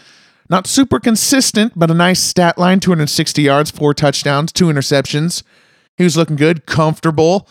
not 0.49 0.67
super 0.67 1.01
consistent, 1.01 1.73
but 1.77 1.91
a 1.91 1.95
nice 1.95 2.21
stat 2.21 2.59
line 2.59 2.81
260 2.81 3.43
yards, 3.43 3.71
four 3.71 3.95
touchdowns, 3.95 4.53
two 4.53 4.67
interceptions. 4.67 5.43
He 5.97 6.05
was 6.05 6.17
looking 6.17 6.37
good, 6.37 6.67
comfortable 6.67 7.49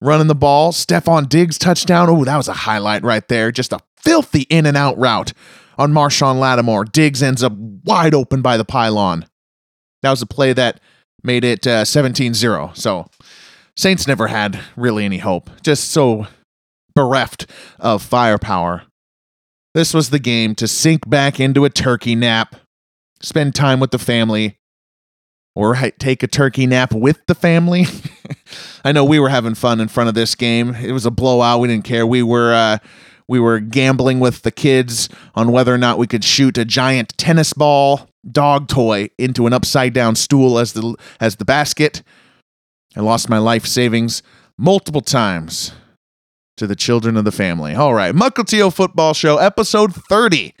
running 0.00 0.26
the 0.26 0.34
ball. 0.34 0.72
Stefon 0.72 1.28
Diggs 1.28 1.58
touchdown. 1.58 2.08
Oh, 2.10 2.24
that 2.24 2.36
was 2.36 2.48
a 2.48 2.52
highlight 2.52 3.02
right 3.02 3.26
there. 3.28 3.50
Just 3.50 3.72
a 3.72 3.80
filthy 3.96 4.42
in 4.42 4.66
and 4.66 4.76
out 4.76 4.98
route 4.98 5.32
on 5.78 5.92
Marshon 5.92 6.38
Lattimore. 6.38 6.84
Diggs 6.84 7.22
ends 7.22 7.42
up 7.42 7.52
wide 7.56 8.14
open 8.14 8.42
by 8.42 8.56
the 8.56 8.64
pylon. 8.64 9.26
That 10.02 10.10
was 10.10 10.22
a 10.22 10.26
play 10.26 10.52
that 10.52 10.80
made 11.22 11.44
it 11.44 11.66
uh, 11.66 11.84
17 11.84 12.34
0. 12.34 12.72
So 12.74 13.08
Saints 13.76 14.06
never 14.06 14.26
had 14.26 14.60
really 14.76 15.04
any 15.04 15.18
hope. 15.18 15.50
Just 15.62 15.90
so 15.90 16.26
bereft 16.94 17.46
of 17.80 18.02
firepower. 18.02 18.82
This 19.74 19.92
was 19.92 20.10
the 20.10 20.20
game 20.20 20.54
to 20.56 20.68
sink 20.68 21.08
back 21.08 21.40
into 21.40 21.64
a 21.64 21.70
turkey 21.70 22.14
nap, 22.14 22.54
spend 23.20 23.56
time 23.56 23.80
with 23.80 23.90
the 23.90 23.98
family, 23.98 24.56
or 25.56 25.74
take 25.98 26.22
a 26.22 26.28
turkey 26.28 26.66
nap 26.66 26.92
with 26.92 27.26
the 27.26 27.34
family. 27.34 27.86
I 28.84 28.92
know 28.92 29.04
we 29.04 29.18
were 29.18 29.30
having 29.30 29.56
fun 29.56 29.80
in 29.80 29.88
front 29.88 30.08
of 30.08 30.14
this 30.14 30.36
game. 30.36 30.76
It 30.76 30.92
was 30.92 31.06
a 31.06 31.10
blowout. 31.10 31.58
We 31.58 31.66
didn't 31.66 31.84
care. 31.84 32.06
We 32.06 32.22
were 32.22 32.54
uh, 32.54 32.78
we 33.26 33.40
were 33.40 33.58
gambling 33.58 34.20
with 34.20 34.42
the 34.42 34.52
kids 34.52 35.08
on 35.34 35.50
whether 35.50 35.74
or 35.74 35.78
not 35.78 35.98
we 35.98 36.06
could 36.06 36.22
shoot 36.22 36.56
a 36.56 36.64
giant 36.64 37.16
tennis 37.18 37.52
ball 37.52 38.08
dog 38.30 38.68
toy 38.68 39.08
into 39.18 39.46
an 39.46 39.52
upside 39.52 39.92
down 39.92 40.14
stool 40.14 40.58
as 40.58 40.74
the 40.74 40.94
as 41.18 41.36
the 41.36 41.44
basket. 41.44 42.04
I 42.96 43.00
lost 43.00 43.28
my 43.28 43.38
life 43.38 43.66
savings 43.66 44.22
multiple 44.56 45.00
times 45.00 45.72
to 46.56 46.66
the 46.66 46.76
children 46.76 47.16
of 47.16 47.24
the 47.24 47.32
family. 47.32 47.74
All 47.74 47.94
right, 47.94 48.14
Mukilteo 48.14 48.72
Football 48.72 49.14
Show, 49.14 49.38
episode 49.38 49.94
30 49.94 50.54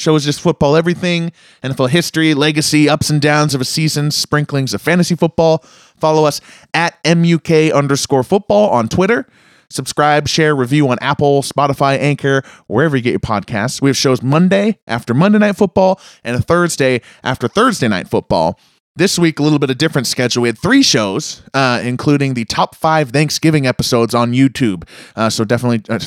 shows 0.00 0.24
just 0.24 0.40
football 0.40 0.76
everything, 0.76 1.30
NFL 1.62 1.90
history, 1.90 2.34
legacy, 2.34 2.88
ups 2.88 3.10
and 3.10 3.20
downs 3.20 3.54
of 3.54 3.60
a 3.60 3.64
season, 3.64 4.10
sprinklings 4.10 4.74
of 4.74 4.80
fantasy 4.80 5.14
football. 5.14 5.58
Follow 5.98 6.24
us 6.24 6.40
at 6.72 6.98
MUK 7.04 7.70
underscore 7.72 8.22
football 8.22 8.70
on 8.70 8.88
Twitter. 8.88 9.26
Subscribe, 9.68 10.26
share, 10.26 10.56
review 10.56 10.88
on 10.88 10.98
Apple, 11.00 11.42
Spotify, 11.42 11.96
Anchor, 11.96 12.42
wherever 12.66 12.96
you 12.96 13.02
get 13.02 13.10
your 13.10 13.20
podcasts. 13.20 13.80
We 13.80 13.88
have 13.88 13.96
shows 13.96 14.20
Monday 14.20 14.80
after 14.88 15.14
Monday 15.14 15.38
Night 15.38 15.56
Football 15.56 16.00
and 16.24 16.34
a 16.34 16.40
Thursday 16.40 17.02
after 17.22 17.46
Thursday 17.46 17.86
Night 17.86 18.08
Football. 18.08 18.58
This 18.96 19.20
week, 19.20 19.38
a 19.38 19.42
little 19.44 19.60
bit 19.60 19.70
of 19.70 19.78
different 19.78 20.08
schedule. 20.08 20.42
We 20.42 20.48
had 20.48 20.58
three 20.58 20.82
shows, 20.82 21.42
uh, 21.54 21.80
including 21.82 22.34
the 22.34 22.44
top 22.44 22.74
five 22.74 23.10
Thanksgiving 23.10 23.64
episodes 23.64 24.14
on 24.14 24.32
YouTube. 24.32 24.82
Uh, 25.14 25.30
so 25.30 25.44
definitely 25.44 25.82
uh, 25.88 26.00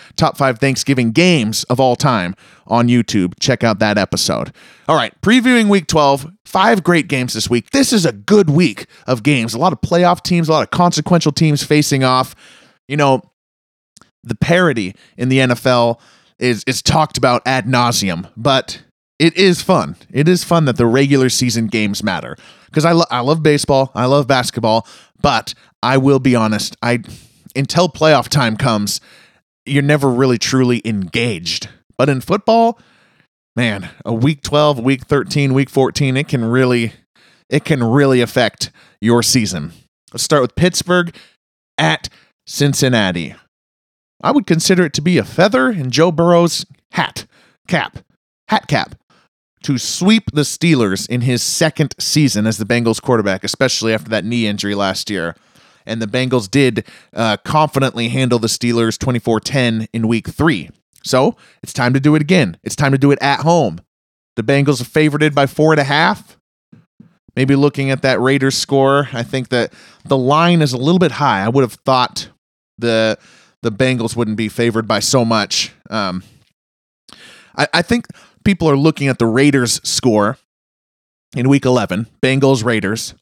top 0.16 0.38
five 0.38 0.58
Thanksgiving 0.58 1.12
games 1.12 1.64
of 1.64 1.78
all 1.78 1.96
time 1.96 2.34
on 2.66 2.88
YouTube. 2.88 3.34
Check 3.40 3.62
out 3.62 3.78
that 3.80 3.98
episode. 3.98 4.54
All 4.88 4.96
right, 4.96 5.12
previewing 5.20 5.68
week 5.68 5.86
12, 5.86 6.32
five 6.46 6.82
great 6.82 7.08
games 7.08 7.34
this 7.34 7.50
week. 7.50 7.70
This 7.70 7.92
is 7.92 8.06
a 8.06 8.12
good 8.12 8.48
week 8.48 8.86
of 9.06 9.22
games. 9.22 9.52
A 9.52 9.58
lot 9.58 9.74
of 9.74 9.82
playoff 9.82 10.22
teams, 10.22 10.48
a 10.48 10.52
lot 10.52 10.62
of 10.62 10.70
consequential 10.70 11.32
teams 11.32 11.62
facing 11.62 12.04
off. 12.04 12.34
You 12.88 12.96
know, 12.96 13.22
the 14.24 14.34
parity 14.34 14.96
in 15.18 15.28
the 15.28 15.38
NFL 15.38 16.00
is 16.38 16.64
is 16.66 16.80
talked 16.80 17.18
about 17.18 17.42
ad 17.46 17.66
nauseum, 17.66 18.30
but 18.34 18.82
it 19.20 19.36
is 19.36 19.60
fun. 19.60 19.96
It 20.10 20.28
is 20.28 20.44
fun 20.44 20.64
that 20.64 20.78
the 20.78 20.86
regular 20.86 21.28
season 21.28 21.66
games 21.66 22.02
matter 22.02 22.36
because 22.66 22.86
I, 22.86 22.92
lo- 22.92 23.04
I 23.10 23.20
love 23.20 23.42
baseball, 23.42 23.92
I 23.94 24.06
love 24.06 24.26
basketball, 24.26 24.88
but 25.20 25.52
I 25.82 25.98
will 25.98 26.18
be 26.18 26.34
honest, 26.34 26.74
I 26.82 27.02
until 27.54 27.90
playoff 27.90 28.28
time 28.28 28.56
comes, 28.56 28.98
you're 29.66 29.82
never 29.82 30.08
really 30.08 30.38
truly 30.38 30.80
engaged. 30.86 31.68
But 31.98 32.08
in 32.08 32.22
football, 32.22 32.80
man, 33.54 33.90
a 34.06 34.14
week 34.14 34.42
12, 34.42 34.80
week 34.80 35.04
13, 35.04 35.52
week 35.52 35.68
14, 35.68 36.16
it 36.16 36.26
can 36.26 36.42
really 36.42 36.94
it 37.50 37.66
can 37.66 37.84
really 37.84 38.22
affect 38.22 38.70
your 39.02 39.22
season. 39.22 39.72
Let's 40.14 40.24
start 40.24 40.40
with 40.40 40.54
Pittsburgh 40.54 41.14
at 41.76 42.08
Cincinnati. 42.46 43.34
I 44.22 44.30
would 44.30 44.46
consider 44.46 44.86
it 44.86 44.94
to 44.94 45.02
be 45.02 45.18
a 45.18 45.24
feather 45.24 45.68
in 45.68 45.90
Joe 45.90 46.10
Burrow's 46.10 46.64
hat, 46.92 47.26
cap, 47.68 47.98
hat 48.48 48.66
cap 48.66 48.94
to 49.64 49.78
sweep 49.78 50.30
the 50.32 50.42
Steelers 50.42 51.08
in 51.08 51.22
his 51.22 51.42
second 51.42 51.94
season 51.98 52.46
as 52.46 52.58
the 52.58 52.64
Bengals 52.64 53.00
quarterback, 53.00 53.44
especially 53.44 53.92
after 53.92 54.08
that 54.10 54.24
knee 54.24 54.46
injury 54.46 54.74
last 54.74 55.10
year. 55.10 55.36
And 55.86 56.00
the 56.00 56.06
Bengals 56.06 56.50
did 56.50 56.86
uh, 57.14 57.36
confidently 57.38 58.08
handle 58.08 58.38
the 58.38 58.48
Steelers 58.48 58.98
24 58.98 59.40
10 59.40 59.88
in 59.92 60.08
week 60.08 60.28
three. 60.28 60.70
So 61.02 61.36
it's 61.62 61.72
time 61.72 61.94
to 61.94 62.00
do 62.00 62.14
it 62.14 62.22
again. 62.22 62.58
It's 62.62 62.76
time 62.76 62.92
to 62.92 62.98
do 62.98 63.10
it 63.10 63.18
at 63.22 63.40
home. 63.40 63.80
The 64.36 64.42
Bengals 64.42 64.80
are 64.80 64.84
favorited 64.84 65.34
by 65.34 65.46
four 65.46 65.72
and 65.72 65.80
a 65.80 65.84
half. 65.84 66.36
Maybe 67.36 67.54
looking 67.54 67.90
at 67.90 68.02
that 68.02 68.20
Raiders 68.20 68.56
score, 68.56 69.08
I 69.12 69.22
think 69.22 69.48
that 69.50 69.72
the 70.04 70.16
line 70.16 70.62
is 70.62 70.72
a 70.72 70.76
little 70.76 70.98
bit 70.98 71.12
high. 71.12 71.44
I 71.44 71.48
would 71.48 71.62
have 71.62 71.74
thought 71.74 72.28
the 72.78 73.18
the 73.62 73.70
Bengals 73.70 74.16
wouldn't 74.16 74.36
be 74.36 74.48
favored 74.48 74.88
by 74.88 75.00
so 75.00 75.24
much. 75.24 75.72
Um, 75.90 76.22
I, 77.56 77.68
I 77.74 77.82
think 77.82 78.06
people 78.50 78.68
are 78.68 78.76
looking 78.76 79.06
at 79.06 79.20
the 79.20 79.26
Raiders 79.28 79.80
score 79.88 80.36
in 81.36 81.48
week 81.48 81.64
11, 81.64 82.08
Bengals 82.20 82.64
Raiders, 82.64 83.14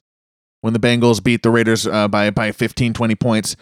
when 0.63 0.73
the 0.73 0.79
Bengals 0.79 1.23
beat 1.23 1.43
the 1.43 1.51
Raiders 1.51 1.87
uh, 1.87 2.09
by, 2.09 2.31
by 2.31 2.51
15, 2.51 2.95
20 2.95 3.15
points. 3.15 3.55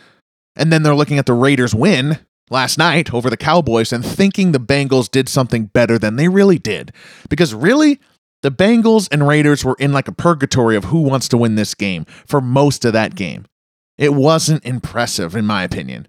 And 0.54 0.73
then 0.73 0.85
they're 0.85 0.94
looking 0.94 1.18
at 1.18 1.26
the 1.26 1.32
Raiders 1.32 1.75
win 1.75 2.20
last 2.50 2.78
night 2.78 3.12
over 3.12 3.28
the 3.28 3.37
Cowboys 3.37 3.92
and 3.92 4.06
thinking 4.06 4.52
the 4.52 4.61
Bengals 4.61 5.11
did 5.11 5.28
something 5.28 5.64
better 5.64 5.99
than 5.99 6.14
they 6.14 6.28
really 6.28 6.61
did. 6.61 6.92
Because 7.28 7.52
really, 7.52 7.99
the 8.42 8.52
Bengals 8.52 9.08
and 9.11 9.26
Raiders 9.26 9.64
were 9.64 9.76
in 9.80 9.92
like 9.92 10.06
a 10.06 10.12
purgatory 10.12 10.76
of 10.76 10.85
who 10.85 11.00
wants 11.00 11.26
to 11.30 11.37
win 11.37 11.56
this 11.56 11.75
game 11.75 12.04
for 12.26 12.40
most 12.40 12.85
of 12.85 12.92
that 12.92 13.16
game. 13.16 13.44
It 13.99 14.14
wasn't 14.14 14.64
impressive, 14.64 15.35
in 15.35 15.46
my 15.46 15.64
opinion. 15.64 16.06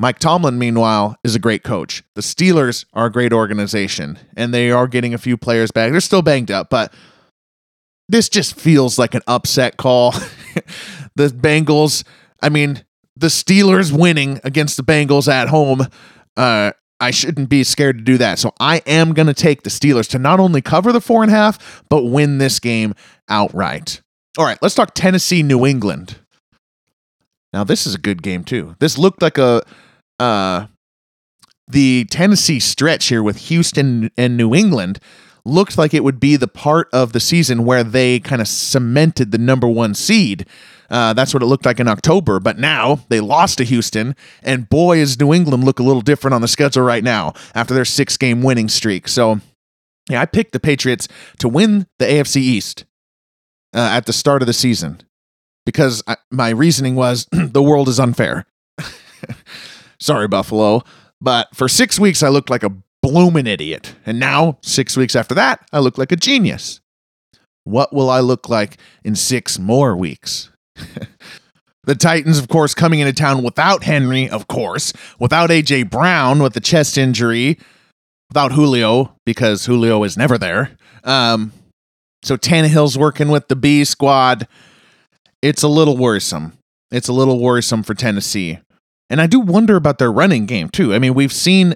Mike 0.00 0.18
Tomlin, 0.18 0.58
meanwhile, 0.58 1.14
is 1.22 1.34
a 1.34 1.38
great 1.38 1.62
coach. 1.62 2.02
The 2.14 2.22
Steelers 2.22 2.86
are 2.94 3.04
a 3.04 3.12
great 3.12 3.34
organization, 3.34 4.18
and 4.34 4.54
they 4.54 4.70
are 4.70 4.88
getting 4.88 5.12
a 5.12 5.18
few 5.18 5.36
players 5.36 5.70
back. 5.70 5.90
They're 5.90 6.00
still 6.00 6.22
banged 6.22 6.50
up, 6.50 6.70
but 6.70 6.94
this 8.08 8.30
just 8.30 8.58
feels 8.58 8.98
like 8.98 9.14
an 9.14 9.20
upset 9.26 9.76
call. 9.76 10.12
the 11.16 11.28
Bengals, 11.28 12.02
I 12.40 12.48
mean, 12.48 12.82
the 13.14 13.26
Steelers 13.26 13.92
winning 13.92 14.40
against 14.42 14.78
the 14.78 14.82
Bengals 14.82 15.30
at 15.30 15.48
home. 15.48 15.86
Uh, 16.34 16.72
I 16.98 17.10
shouldn't 17.10 17.50
be 17.50 17.62
scared 17.62 17.98
to 17.98 18.04
do 18.04 18.16
that. 18.16 18.38
So 18.38 18.54
I 18.58 18.78
am 18.86 19.12
going 19.12 19.26
to 19.26 19.34
take 19.34 19.64
the 19.64 19.70
Steelers 19.70 20.08
to 20.12 20.18
not 20.18 20.40
only 20.40 20.62
cover 20.62 20.92
the 20.92 21.02
four 21.02 21.22
and 21.22 21.30
a 21.30 21.34
half, 21.34 21.84
but 21.90 22.04
win 22.04 22.38
this 22.38 22.58
game 22.58 22.94
outright. 23.28 24.00
All 24.38 24.46
right, 24.46 24.58
let's 24.62 24.74
talk 24.74 24.94
Tennessee, 24.94 25.42
New 25.42 25.66
England. 25.66 26.20
Now 27.52 27.64
this 27.64 27.86
is 27.86 27.94
a 27.94 27.98
good 27.98 28.22
game 28.22 28.44
too. 28.44 28.76
This 28.78 28.96
looked 28.96 29.20
like 29.20 29.36
a 29.36 29.62
uh, 30.20 30.66
the 31.66 32.04
Tennessee 32.10 32.60
stretch 32.60 33.06
here 33.06 33.22
with 33.22 33.48
Houston 33.48 34.10
and 34.16 34.36
New 34.36 34.54
England 34.54 35.00
looked 35.44 35.78
like 35.78 35.94
it 35.94 36.04
would 36.04 36.20
be 36.20 36.36
the 36.36 36.48
part 36.48 36.88
of 36.92 37.12
the 37.12 37.20
season 37.20 37.64
where 37.64 37.82
they 37.82 38.20
kind 38.20 38.42
of 38.42 38.48
cemented 38.48 39.30
the 39.30 39.38
number 39.38 39.66
one 39.66 39.94
seed. 39.94 40.46
Uh, 40.90 41.12
that's 41.12 41.32
what 41.32 41.42
it 41.42 41.46
looked 41.46 41.64
like 41.64 41.80
in 41.80 41.88
October. 41.88 42.40
But 42.40 42.58
now 42.58 43.00
they 43.08 43.20
lost 43.20 43.58
to 43.58 43.64
Houston, 43.64 44.14
and 44.42 44.68
boy, 44.68 44.98
is 44.98 45.18
New 45.18 45.32
England 45.32 45.64
look 45.64 45.78
a 45.78 45.82
little 45.82 46.02
different 46.02 46.34
on 46.34 46.42
the 46.42 46.48
schedule 46.48 46.82
right 46.82 47.04
now 47.04 47.32
after 47.54 47.72
their 47.72 47.84
six 47.84 48.16
game 48.16 48.42
winning 48.42 48.68
streak. 48.68 49.08
So, 49.08 49.40
yeah, 50.10 50.20
I 50.20 50.26
picked 50.26 50.52
the 50.52 50.60
Patriots 50.60 51.08
to 51.38 51.48
win 51.48 51.86
the 51.98 52.06
AFC 52.06 52.36
East 52.36 52.84
uh, 53.74 53.78
at 53.78 54.06
the 54.06 54.12
start 54.12 54.42
of 54.42 54.46
the 54.46 54.52
season 54.52 55.00
because 55.64 56.02
I, 56.06 56.16
my 56.30 56.50
reasoning 56.50 56.96
was 56.96 57.26
the 57.32 57.62
world 57.62 57.88
is 57.88 58.00
unfair. 58.00 58.46
Sorry, 60.00 60.28
Buffalo. 60.28 60.82
But 61.20 61.54
for 61.54 61.68
six 61.68 61.98
weeks, 61.98 62.22
I 62.22 62.28
looked 62.28 62.50
like 62.50 62.62
a 62.62 62.72
blooming 63.02 63.46
idiot. 63.46 63.94
And 64.06 64.18
now, 64.18 64.58
six 64.62 64.96
weeks 64.96 65.14
after 65.14 65.34
that, 65.34 65.66
I 65.72 65.80
look 65.80 65.98
like 65.98 66.12
a 66.12 66.16
genius. 66.16 66.80
What 67.64 67.92
will 67.92 68.08
I 68.10 68.20
look 68.20 68.48
like 68.48 68.78
in 69.04 69.14
six 69.14 69.58
more 69.58 69.96
weeks? 69.96 70.50
the 71.84 71.94
Titans, 71.94 72.38
of 72.38 72.48
course, 72.48 72.74
coming 72.74 73.00
into 73.00 73.12
town 73.12 73.42
without 73.42 73.84
Henry, 73.84 74.28
of 74.28 74.48
course, 74.48 74.92
without 75.18 75.50
A.J. 75.50 75.84
Brown 75.84 76.42
with 76.42 76.54
the 76.54 76.60
chest 76.60 76.96
injury, 76.96 77.58
without 78.30 78.52
Julio, 78.52 79.14
because 79.26 79.66
Julio 79.66 80.02
is 80.04 80.16
never 80.16 80.38
there. 80.38 80.76
Um, 81.04 81.52
so 82.22 82.36
Tannehill's 82.36 82.98
working 82.98 83.28
with 83.28 83.48
the 83.48 83.56
B 83.56 83.84
squad. 83.84 84.46
It's 85.42 85.62
a 85.62 85.68
little 85.68 85.96
worrisome. 85.96 86.54
It's 86.90 87.08
a 87.08 87.12
little 87.12 87.38
worrisome 87.38 87.82
for 87.82 87.94
Tennessee. 87.94 88.58
And 89.10 89.20
I 89.20 89.26
do 89.26 89.40
wonder 89.40 89.76
about 89.76 89.98
their 89.98 90.12
running 90.12 90.46
game, 90.46 90.68
too. 90.70 90.94
I 90.94 90.98
mean, 90.98 91.14
we've 91.14 91.32
seen 91.32 91.74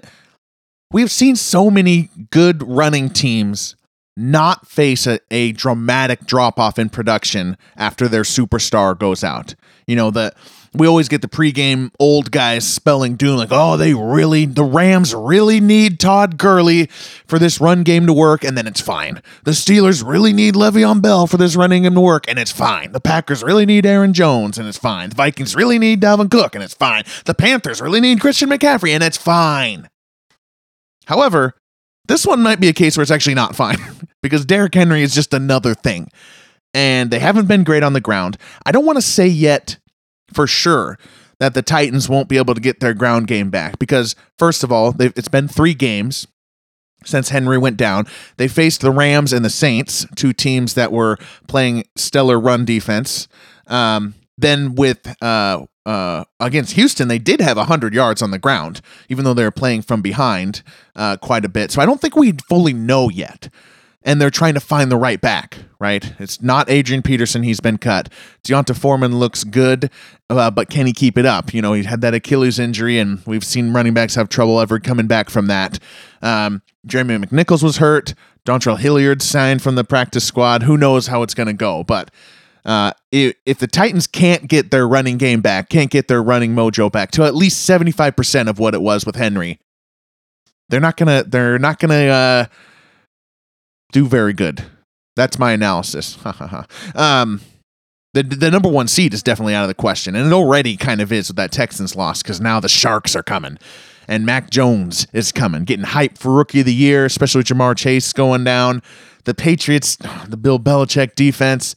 we've 0.91 1.11
seen 1.11 1.35
so 1.35 1.69
many 1.69 2.09
good 2.31 2.63
running 2.67 3.09
teams 3.09 3.75
not 4.17 4.65
face 4.67 5.05
a, 5.05 5.19
a 5.29 5.51
dramatic 5.51 6.25
drop 6.25 6.57
off 6.57 6.79
in 6.79 6.89
production 6.89 7.57
after 7.75 8.07
their 8.07 8.23
superstar 8.23 8.97
goes 8.97 9.23
out. 9.23 9.55
You 9.87 9.95
know, 9.97 10.09
the 10.09 10.33
we 10.77 10.87
always 10.87 11.07
get 11.07 11.21
the 11.21 11.27
pregame 11.27 11.91
old 11.99 12.31
guys 12.31 12.67
spelling 12.67 13.15
doom 13.15 13.37
like, 13.37 13.49
oh, 13.51 13.77
they 13.77 13.93
really, 13.93 14.45
the 14.45 14.63
Rams 14.63 15.13
really 15.13 15.59
need 15.59 15.99
Todd 15.99 16.37
Gurley 16.37 16.87
for 17.27 17.39
this 17.39 17.59
run 17.61 17.83
game 17.83 18.05
to 18.07 18.13
work, 18.13 18.43
and 18.43 18.57
then 18.57 18.67
it's 18.67 18.81
fine. 18.81 19.21
The 19.43 19.51
Steelers 19.51 20.07
really 20.07 20.33
need 20.33 20.55
Le'Veon 20.55 21.01
Bell 21.01 21.27
for 21.27 21.37
this 21.37 21.55
running 21.55 21.83
game 21.83 21.95
to 21.95 22.01
work, 22.01 22.25
and 22.27 22.39
it's 22.39 22.51
fine. 22.51 22.91
The 22.91 22.99
Packers 22.99 23.43
really 23.43 23.65
need 23.65 23.85
Aaron 23.85 24.13
Jones, 24.13 24.57
and 24.57 24.67
it's 24.67 24.77
fine. 24.77 25.09
The 25.09 25.15
Vikings 25.15 25.55
really 25.55 25.79
need 25.79 26.01
Dalvin 26.01 26.29
Cook, 26.29 26.55
and 26.55 26.63
it's 26.63 26.73
fine. 26.73 27.03
The 27.25 27.33
Panthers 27.33 27.81
really 27.81 28.01
need 28.01 28.21
Christian 28.21 28.49
McCaffrey, 28.49 28.89
and 28.89 29.03
it's 29.03 29.17
fine. 29.17 29.89
However, 31.05 31.53
this 32.07 32.25
one 32.25 32.41
might 32.41 32.59
be 32.59 32.67
a 32.67 32.73
case 32.73 32.97
where 32.97 33.01
it's 33.01 33.11
actually 33.11 33.35
not 33.35 33.55
fine 33.55 33.77
because 34.21 34.45
Derrick 34.45 34.75
Henry 34.75 35.01
is 35.01 35.13
just 35.13 35.33
another 35.33 35.73
thing. 35.73 36.09
And 36.73 37.09
they 37.09 37.19
haven't 37.19 37.47
been 37.47 37.63
great 37.63 37.83
on 37.83 37.93
the 37.93 38.01
ground. 38.01 38.37
I 38.65 38.71
don't 38.73 38.85
want 38.85 38.97
to 38.97 39.01
say 39.01 39.27
yet 39.27 39.77
for 40.33 40.47
sure 40.47 40.97
that 41.39 41.53
the 41.53 41.61
Titans 41.61 42.07
won't 42.07 42.29
be 42.29 42.37
able 42.37 42.55
to 42.55 42.61
get 42.61 42.79
their 42.79 42.93
ground 42.93 43.27
game 43.27 43.49
back 43.49 43.77
because, 43.79 44.15
first 44.37 44.63
of 44.63 44.71
all, 44.71 44.95
it's 44.99 45.27
been 45.27 45.47
three 45.47 45.73
games 45.73 46.27
since 47.03 47.29
Henry 47.29 47.57
went 47.57 47.77
down. 47.77 48.07
They 48.37 48.47
faced 48.47 48.81
the 48.81 48.91
Rams 48.91 49.33
and 49.33 49.43
the 49.43 49.49
Saints, 49.49 50.05
two 50.15 50.33
teams 50.33 50.73
that 50.73 50.91
were 50.91 51.17
playing 51.47 51.85
stellar 51.95 52.39
run 52.39 52.65
defense. 52.65 53.27
Um, 53.67 54.15
then 54.37 54.75
with 54.75 55.15
uh, 55.21 55.65
uh, 55.85 56.23
against 56.39 56.73
Houston, 56.73 57.07
they 57.07 57.19
did 57.19 57.41
have 57.41 57.57
100 57.57 57.93
yards 57.93 58.21
on 58.21 58.31
the 58.31 58.39
ground, 58.39 58.81
even 59.09 59.23
though 59.23 59.33
they 59.33 59.43
were 59.43 59.51
playing 59.51 59.81
from 59.81 60.01
behind 60.01 60.63
uh, 60.95 61.17
quite 61.17 61.45
a 61.45 61.49
bit. 61.49 61.71
So 61.71 61.81
I 61.81 61.85
don't 61.85 62.01
think 62.01 62.15
we 62.15 62.33
fully 62.49 62.73
know 62.73 63.09
yet. 63.09 63.49
And 64.05 64.21
they're 64.21 64.29
trying 64.29 64.53
to 64.53 64.59
find 64.59 64.91
the 64.91 64.97
right 64.97 65.19
back, 65.19 65.57
right? 65.79 66.13
It's 66.19 66.41
not 66.41 66.69
Adrian 66.69 67.01
Peterson. 67.01 67.43
He's 67.43 67.59
been 67.59 67.79
cut. 67.79 68.07
D'Onta 68.43 68.77
Foreman 68.77 69.17
looks 69.17 69.43
good, 69.43 69.89
uh, 70.29 70.51
but 70.51 70.69
can 70.69 70.85
he 70.85 70.93
keep 70.93 71.17
it 71.17 71.25
up? 71.25 71.53
You 71.53 71.61
know, 71.61 71.73
he 71.73 71.83
had 71.83 72.01
that 72.01 72.13
Achilles 72.13 72.59
injury, 72.59 72.99
and 72.99 73.21
we've 73.25 73.43
seen 73.43 73.73
running 73.73 73.95
backs 73.95 74.13
have 74.15 74.29
trouble 74.29 74.61
ever 74.61 74.79
coming 74.79 75.07
back 75.07 75.29
from 75.31 75.47
that. 75.47 75.79
Um, 76.21 76.61
Jeremy 76.85 77.17
McNichols 77.17 77.63
was 77.63 77.77
hurt. 77.77 78.13
Dontrell 78.45 78.77
Hilliard 78.77 79.23
signed 79.23 79.63
from 79.63 79.73
the 79.73 79.83
practice 79.83 80.23
squad. 80.23 80.63
Who 80.63 80.77
knows 80.77 81.07
how 81.07 81.23
it's 81.23 81.33
going 81.33 81.47
to 81.47 81.53
go? 81.53 81.83
But 81.83 82.11
uh, 82.65 82.91
if, 83.11 83.59
the 83.59 83.67
Titans 83.67 84.07
can't 84.07 84.47
get 84.47 84.71
their 84.71 84.87
running 84.87 85.17
game 85.17 85.41
back, 85.41 85.69
can't 85.69 85.91
get 85.91 86.07
their 86.07 86.21
running 86.21 86.55
mojo 86.55 86.91
back 86.91 87.11
to 87.11 87.23
at 87.23 87.35
least 87.35 87.67
75% 87.69 88.49
of 88.49 88.57
what 88.59 88.73
it 88.73 88.81
was 88.81 89.05
with 89.05 89.15
Henry, 89.15 89.59
they're 90.69 90.79
not 90.79 90.97
gonna 90.97 91.23
they're 91.23 91.59
not 91.59 91.77
gonna 91.77 92.07
uh, 92.07 92.45
do 93.91 94.07
very 94.07 94.33
good. 94.33 94.63
That's 95.15 95.39
my 95.39 95.53
analysis. 95.53 96.17
um, 96.95 97.41
the 98.13 98.23
the 98.23 98.51
number 98.51 98.69
one 98.69 98.87
seed 98.87 99.13
is 99.13 99.23
definitely 99.23 99.55
out 99.55 99.63
of 99.63 99.67
the 99.67 99.73
question, 99.73 100.15
and 100.15 100.27
it 100.27 100.33
already 100.33 100.77
kind 100.77 101.01
of 101.01 101.11
is 101.11 101.29
with 101.29 101.37
that 101.37 101.51
Texans 101.51 101.95
loss 101.95 102.21
because 102.21 102.41
now 102.41 102.59
the 102.59 102.69
Sharks 102.69 103.15
are 103.15 103.23
coming, 103.23 103.57
and 104.07 104.25
Mac 104.25 104.49
Jones 104.49 105.07
is 105.13 105.31
coming, 105.31 105.63
getting 105.63 105.85
hyped 105.85 106.17
for 106.17 106.33
Rookie 106.33 106.61
of 106.61 106.65
the 106.65 106.73
Year, 106.73 107.05
especially 107.05 107.39
with 107.39 107.47
Ja'Marr 107.47 107.77
Chase 107.77 108.11
going 108.13 108.43
down. 108.43 108.81
The 109.23 109.33
Patriots, 109.33 109.97
the 110.27 110.37
Bill 110.37 110.59
Belichick 110.59 111.15
defense 111.15 111.75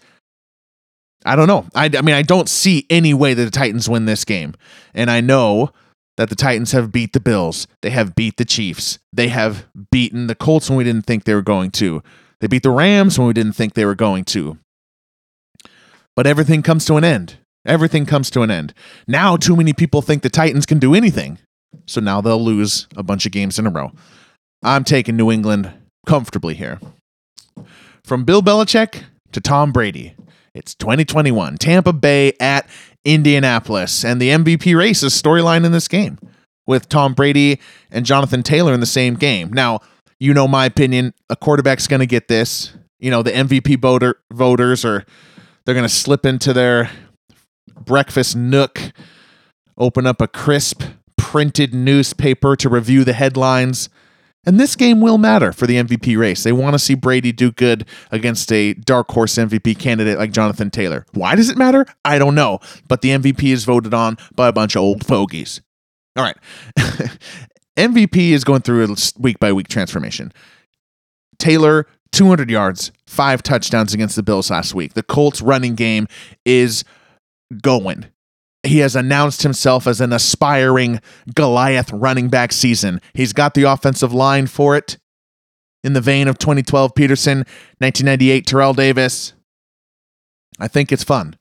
I 1.24 1.36
don't 1.36 1.48
know. 1.48 1.66
I, 1.74 1.90
I 1.94 2.02
mean, 2.02 2.14
I 2.14 2.22
don't 2.22 2.48
see 2.48 2.86
any 2.88 3.12
way 3.12 3.34
that 3.34 3.44
the 3.44 3.50
Titans 3.50 3.88
win 3.88 4.06
this 4.06 4.24
game. 4.24 4.54
And 4.94 5.10
I 5.10 5.20
know 5.20 5.70
that 6.18 6.28
the 6.28 6.34
Titans 6.34 6.72
have 6.72 6.90
beat 6.90 7.12
the 7.12 7.20
Bills. 7.20 7.68
They 7.80 7.90
have 7.90 8.16
beat 8.16 8.36
the 8.36 8.44
Chiefs. 8.44 8.98
They 9.12 9.28
have 9.28 9.66
beaten 9.90 10.26
the 10.26 10.34
Colts 10.34 10.68
when 10.68 10.76
we 10.76 10.84
didn't 10.84 11.06
think 11.06 11.24
they 11.24 11.34
were 11.34 11.42
going 11.42 11.70
to. 11.72 12.02
They 12.40 12.48
beat 12.48 12.64
the 12.64 12.72
Rams 12.72 13.18
when 13.18 13.28
we 13.28 13.32
didn't 13.32 13.54
think 13.54 13.74
they 13.74 13.84
were 13.84 13.94
going 13.94 14.24
to. 14.26 14.58
But 16.16 16.26
everything 16.26 16.62
comes 16.62 16.84
to 16.86 16.96
an 16.96 17.04
end. 17.04 17.38
Everything 17.64 18.04
comes 18.04 18.30
to 18.30 18.42
an 18.42 18.50
end. 18.50 18.74
Now, 19.06 19.36
too 19.36 19.54
many 19.54 19.72
people 19.72 20.02
think 20.02 20.22
the 20.22 20.28
Titans 20.28 20.66
can 20.66 20.80
do 20.80 20.92
anything. 20.92 21.38
So 21.86 22.00
now 22.00 22.20
they'll 22.20 22.42
lose 22.42 22.88
a 22.96 23.04
bunch 23.04 23.24
of 23.24 23.30
games 23.30 23.56
in 23.58 23.66
a 23.66 23.70
row. 23.70 23.92
I'm 24.64 24.82
taking 24.82 25.16
New 25.16 25.30
England 25.30 25.72
comfortably 26.04 26.54
here. 26.54 26.80
From 28.02 28.24
Bill 28.24 28.42
Belichick 28.42 29.04
to 29.30 29.40
Tom 29.40 29.70
Brady. 29.70 30.16
It's 30.54 30.74
2021, 30.74 31.58
Tampa 31.58 31.92
Bay 31.92 32.32
at 32.40 32.68
Indianapolis, 33.08 34.04
and 34.04 34.20
the 34.20 34.28
MVP 34.28 34.76
race 34.76 35.02
is 35.02 35.14
storyline 35.14 35.64
in 35.64 35.72
this 35.72 35.88
game 35.88 36.18
with 36.66 36.90
Tom 36.90 37.14
Brady 37.14 37.58
and 37.90 38.04
Jonathan 38.04 38.42
Taylor 38.42 38.74
in 38.74 38.80
the 38.80 38.86
same 38.86 39.14
game. 39.14 39.50
Now, 39.50 39.80
you 40.20 40.34
know 40.34 40.46
my 40.46 40.66
opinion, 40.66 41.14
a 41.30 41.36
quarterback's 41.36 41.86
going 41.86 42.00
to 42.00 42.06
get 42.06 42.28
this. 42.28 42.74
You 42.98 43.10
know, 43.10 43.22
the 43.22 43.30
MVP 43.30 43.80
voter 43.80 44.20
voters 44.30 44.84
are 44.84 45.06
they're 45.64 45.74
going 45.74 45.88
to 45.88 45.94
slip 45.94 46.26
into 46.26 46.52
their 46.52 46.90
breakfast 47.80 48.36
nook, 48.36 48.78
open 49.78 50.06
up 50.06 50.20
a 50.20 50.28
crisp 50.28 50.82
printed 51.16 51.72
newspaper 51.72 52.56
to 52.56 52.68
review 52.68 53.04
the 53.04 53.14
headlines 53.14 53.88
and 54.46 54.58
this 54.58 54.76
game 54.76 55.00
will 55.00 55.18
matter 55.18 55.52
for 55.52 55.66
the 55.66 55.76
MVP 55.76 56.16
race. 56.16 56.42
They 56.42 56.52
want 56.52 56.74
to 56.74 56.78
see 56.78 56.94
Brady 56.94 57.32
do 57.32 57.50
good 57.50 57.86
against 58.10 58.50
a 58.52 58.74
dark 58.74 59.10
horse 59.10 59.34
MVP 59.34 59.78
candidate 59.78 60.18
like 60.18 60.32
Jonathan 60.32 60.70
Taylor. 60.70 61.04
Why 61.12 61.34
does 61.34 61.50
it 61.50 61.58
matter? 61.58 61.86
I 62.04 62.18
don't 62.18 62.34
know. 62.34 62.60
But 62.86 63.02
the 63.02 63.10
MVP 63.10 63.44
is 63.52 63.64
voted 63.64 63.92
on 63.92 64.16
by 64.34 64.48
a 64.48 64.52
bunch 64.52 64.76
of 64.76 64.82
old 64.82 65.04
fogies. 65.04 65.60
All 66.16 66.24
right. 66.24 66.36
MVP 67.76 68.30
is 68.30 68.44
going 68.44 68.62
through 68.62 68.84
a 68.84 68.96
week 69.18 69.38
by 69.38 69.52
week 69.52 69.68
transformation. 69.68 70.32
Taylor, 71.38 71.86
200 72.12 72.50
yards, 72.50 72.90
five 73.06 73.42
touchdowns 73.42 73.94
against 73.94 74.16
the 74.16 74.22
Bills 74.22 74.50
last 74.50 74.74
week. 74.74 74.94
The 74.94 75.02
Colts 75.02 75.40
running 75.40 75.74
game 75.74 76.08
is 76.44 76.84
going 77.62 78.06
he 78.62 78.78
has 78.78 78.96
announced 78.96 79.42
himself 79.42 79.86
as 79.86 80.00
an 80.00 80.12
aspiring 80.12 81.00
Goliath 81.34 81.92
running 81.92 82.28
back 82.28 82.52
season. 82.52 83.00
He's 83.14 83.32
got 83.32 83.54
the 83.54 83.62
offensive 83.64 84.12
line 84.12 84.46
for 84.46 84.76
it. 84.76 84.98
In 85.84 85.92
the 85.92 86.00
vein 86.00 86.26
of 86.26 86.38
2012 86.38 86.94
Peterson, 86.94 87.38
1998 87.78 88.46
Terrell 88.46 88.74
Davis. 88.74 89.32
I 90.58 90.66
think 90.66 90.90
it's 90.90 91.04
fun. 91.04 91.36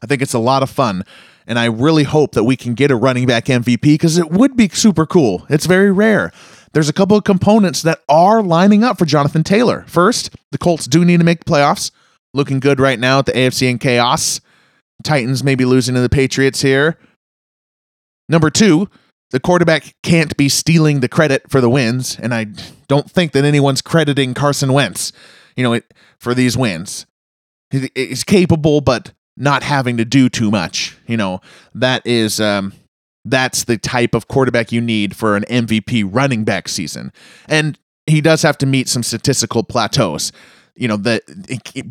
I 0.00 0.06
think 0.06 0.22
it's 0.22 0.32
a 0.32 0.38
lot 0.38 0.62
of 0.62 0.70
fun. 0.70 1.04
And 1.46 1.58
I 1.58 1.64
really 1.64 2.04
hope 2.04 2.32
that 2.32 2.44
we 2.44 2.56
can 2.56 2.74
get 2.74 2.92
a 2.92 2.96
running 2.96 3.26
back 3.26 3.46
MVP 3.46 3.82
because 3.82 4.16
it 4.16 4.30
would 4.30 4.56
be 4.56 4.68
super 4.68 5.06
cool. 5.06 5.44
It's 5.50 5.66
very 5.66 5.90
rare. 5.90 6.30
There's 6.72 6.88
a 6.88 6.92
couple 6.92 7.16
of 7.16 7.24
components 7.24 7.82
that 7.82 8.00
are 8.08 8.42
lining 8.42 8.84
up 8.84 8.96
for 8.96 9.04
Jonathan 9.04 9.42
Taylor. 9.42 9.84
First, 9.88 10.36
the 10.52 10.58
Colts 10.58 10.86
do 10.86 11.04
need 11.04 11.18
to 11.18 11.24
make 11.24 11.44
the 11.44 11.50
playoffs. 11.50 11.90
looking 12.32 12.60
good 12.60 12.78
right 12.78 13.00
now 13.00 13.18
at 13.18 13.26
the 13.26 13.32
AFC 13.32 13.68
in 13.68 13.78
chaos. 13.78 14.40
Titans 15.02 15.42
maybe 15.44 15.64
losing 15.64 15.94
to 15.94 16.00
the 16.00 16.08
Patriots 16.08 16.62
here. 16.62 16.98
Number 18.28 18.50
two, 18.50 18.88
the 19.30 19.40
quarterback 19.40 19.94
can't 20.02 20.36
be 20.36 20.48
stealing 20.48 21.00
the 21.00 21.08
credit 21.08 21.50
for 21.50 21.60
the 21.60 21.70
wins, 21.70 22.18
and 22.20 22.34
I 22.34 22.46
don't 22.88 23.10
think 23.10 23.32
that 23.32 23.44
anyone's 23.44 23.82
crediting 23.82 24.34
Carson 24.34 24.72
Wentz, 24.72 25.12
you 25.56 25.62
know, 25.62 25.80
for 26.18 26.34
these 26.34 26.56
wins. 26.56 27.06
He- 27.70 27.90
He's 27.94 28.24
capable, 28.24 28.80
but 28.80 29.12
not 29.36 29.62
having 29.62 29.96
to 29.96 30.04
do 30.04 30.28
too 30.28 30.50
much. 30.50 30.96
You 31.06 31.16
know, 31.16 31.40
that 31.74 32.04
is 32.06 32.40
um, 32.40 32.72
that's 33.24 33.64
the 33.64 33.78
type 33.78 34.14
of 34.14 34.28
quarterback 34.28 34.72
you 34.72 34.80
need 34.80 35.16
for 35.16 35.36
an 35.36 35.44
MVP 35.48 36.04
running 36.08 36.44
back 36.44 36.68
season, 36.68 37.12
and 37.48 37.78
he 38.06 38.20
does 38.20 38.42
have 38.42 38.58
to 38.58 38.66
meet 38.66 38.88
some 38.88 39.02
statistical 39.04 39.62
plateaus. 39.62 40.32
You 40.74 40.88
know, 40.88 40.96
that 40.98 41.22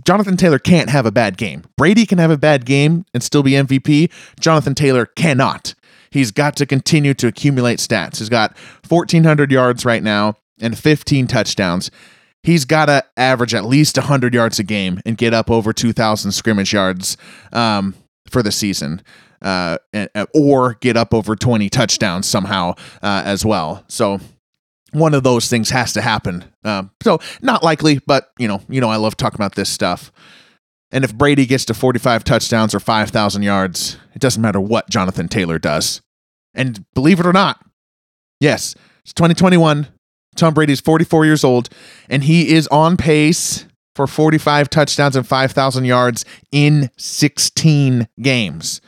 Jonathan 0.06 0.38
Taylor 0.38 0.60
can't 0.60 0.89
have 0.89 1.06
a 1.06 1.12
bad 1.12 1.38
game. 1.38 1.63
Brady 1.78 2.06
can 2.06 2.18
have 2.18 2.32
a 2.32 2.38
bad 2.38 2.65
game 2.65 3.06
and 3.13 3.22
still 3.24 3.44
be 3.44 3.52
MVP. 3.52 4.12
Jonathan 4.39 4.76
Taylor 4.76 5.06
cannot. 5.06 5.76
He's 6.12 6.32
got 6.32 6.56
to 6.58 6.65
continue 6.65 7.13
to 7.15 7.28
accumulate 7.28 7.80
stats. 7.80 8.18
He's 8.18 8.30
got 8.30 8.58
1,400 8.88 9.52
yards 9.52 9.86
right 9.86 10.02
now 10.02 10.36
and 10.60 10.78
15 10.78 11.28
touchdowns. 11.28 11.92
He's 12.42 12.65
got 12.65 12.86
to 12.86 13.06
average 13.18 13.54
at 13.54 13.65
least 13.65 13.98
100 13.98 14.34
yards 14.34 14.60
a 14.60 14.63
game 14.63 15.02
and 15.06 15.18
get 15.18 15.34
up 15.34 15.52
over 15.52 15.74
2,000 15.74 16.32
scrimmage 16.32 16.74
yards 16.74 17.18
um, 17.52 17.96
for 18.30 18.42
the 18.42 18.52
season. 18.52 19.02
Uh, 19.42 19.78
or 20.34 20.74
get 20.82 20.98
up 20.98 21.13
over 21.13 21.34
20 21.34 21.70
touchdowns 21.70 22.28
somehow 22.28 22.72
uh, 23.02 23.22
as 23.24 23.46
well. 23.46 23.86
So 23.88 24.20
one 24.91 25.13
of 25.13 25.23
those 25.23 25.49
things 25.49 25.69
has 25.69 25.93
to 25.93 26.02
happen. 26.02 26.45
Um, 26.63 26.91
so 27.02 27.19
not 27.41 27.63
likely, 27.63 27.99
but 28.06 28.32
you 28.38 28.47
know, 28.47 28.62
you 28.69 28.82
know, 28.82 28.89
I 28.89 28.97
love 28.97 29.17
talking 29.17 29.36
about 29.36 29.56
this 29.56 29.69
stuff. 29.69 30.12
And 30.91 31.04
if 31.04 31.15
Brady 31.15 31.45
gets 31.45 31.65
to 31.65 31.73
45 31.73 32.23
touchdowns 32.23 32.73
or 32.73 32.80
5,000 32.80 33.43
yards, 33.43 33.97
it 34.15 34.19
doesn't 34.19 34.41
matter 34.41 34.60
what 34.60 34.89
Jonathan 34.89 35.28
Taylor 35.28 35.60
does. 35.60 36.02
And 36.56 36.84
believe 36.95 37.19
it 37.19 37.28
or 37.28 37.34
not, 37.34 37.63
yes, 38.39 38.75
it's 39.04 39.13
2021. 39.13 39.88
Tom 40.36 40.54
Brady's 40.54 40.80
44 40.80 41.25
years 41.25 41.43
old, 41.43 41.69
and 42.10 42.23
he 42.23 42.54
is 42.54 42.67
on 42.67 42.97
pace 42.97 43.65
for 43.95 44.08
45 44.08 44.69
touchdowns 44.69 45.15
and 45.15 45.28
5,000 45.28 45.86
yards 45.86 46.25
in 46.52 46.89
16 46.97 48.08
games. 48.21 48.82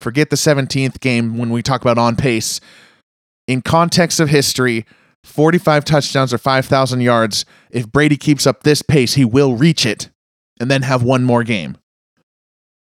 Forget 0.00 0.30
the 0.30 0.36
17th 0.36 1.00
game 1.00 1.38
when 1.38 1.50
we 1.50 1.62
talk 1.62 1.80
about 1.80 1.98
on 1.98 2.16
pace. 2.16 2.60
In 3.48 3.62
context 3.62 4.20
of 4.20 4.28
history, 4.28 4.84
45 5.24 5.84
touchdowns 5.84 6.32
or 6.32 6.38
5,000 6.38 7.00
yards, 7.00 7.44
if 7.70 7.90
Brady 7.90 8.16
keeps 8.16 8.46
up 8.46 8.62
this 8.62 8.82
pace, 8.82 9.14
he 9.14 9.24
will 9.24 9.56
reach 9.56 9.86
it 9.86 10.08
and 10.60 10.70
then 10.70 10.82
have 10.82 11.02
one 11.02 11.24
more 11.24 11.44
game. 11.44 11.76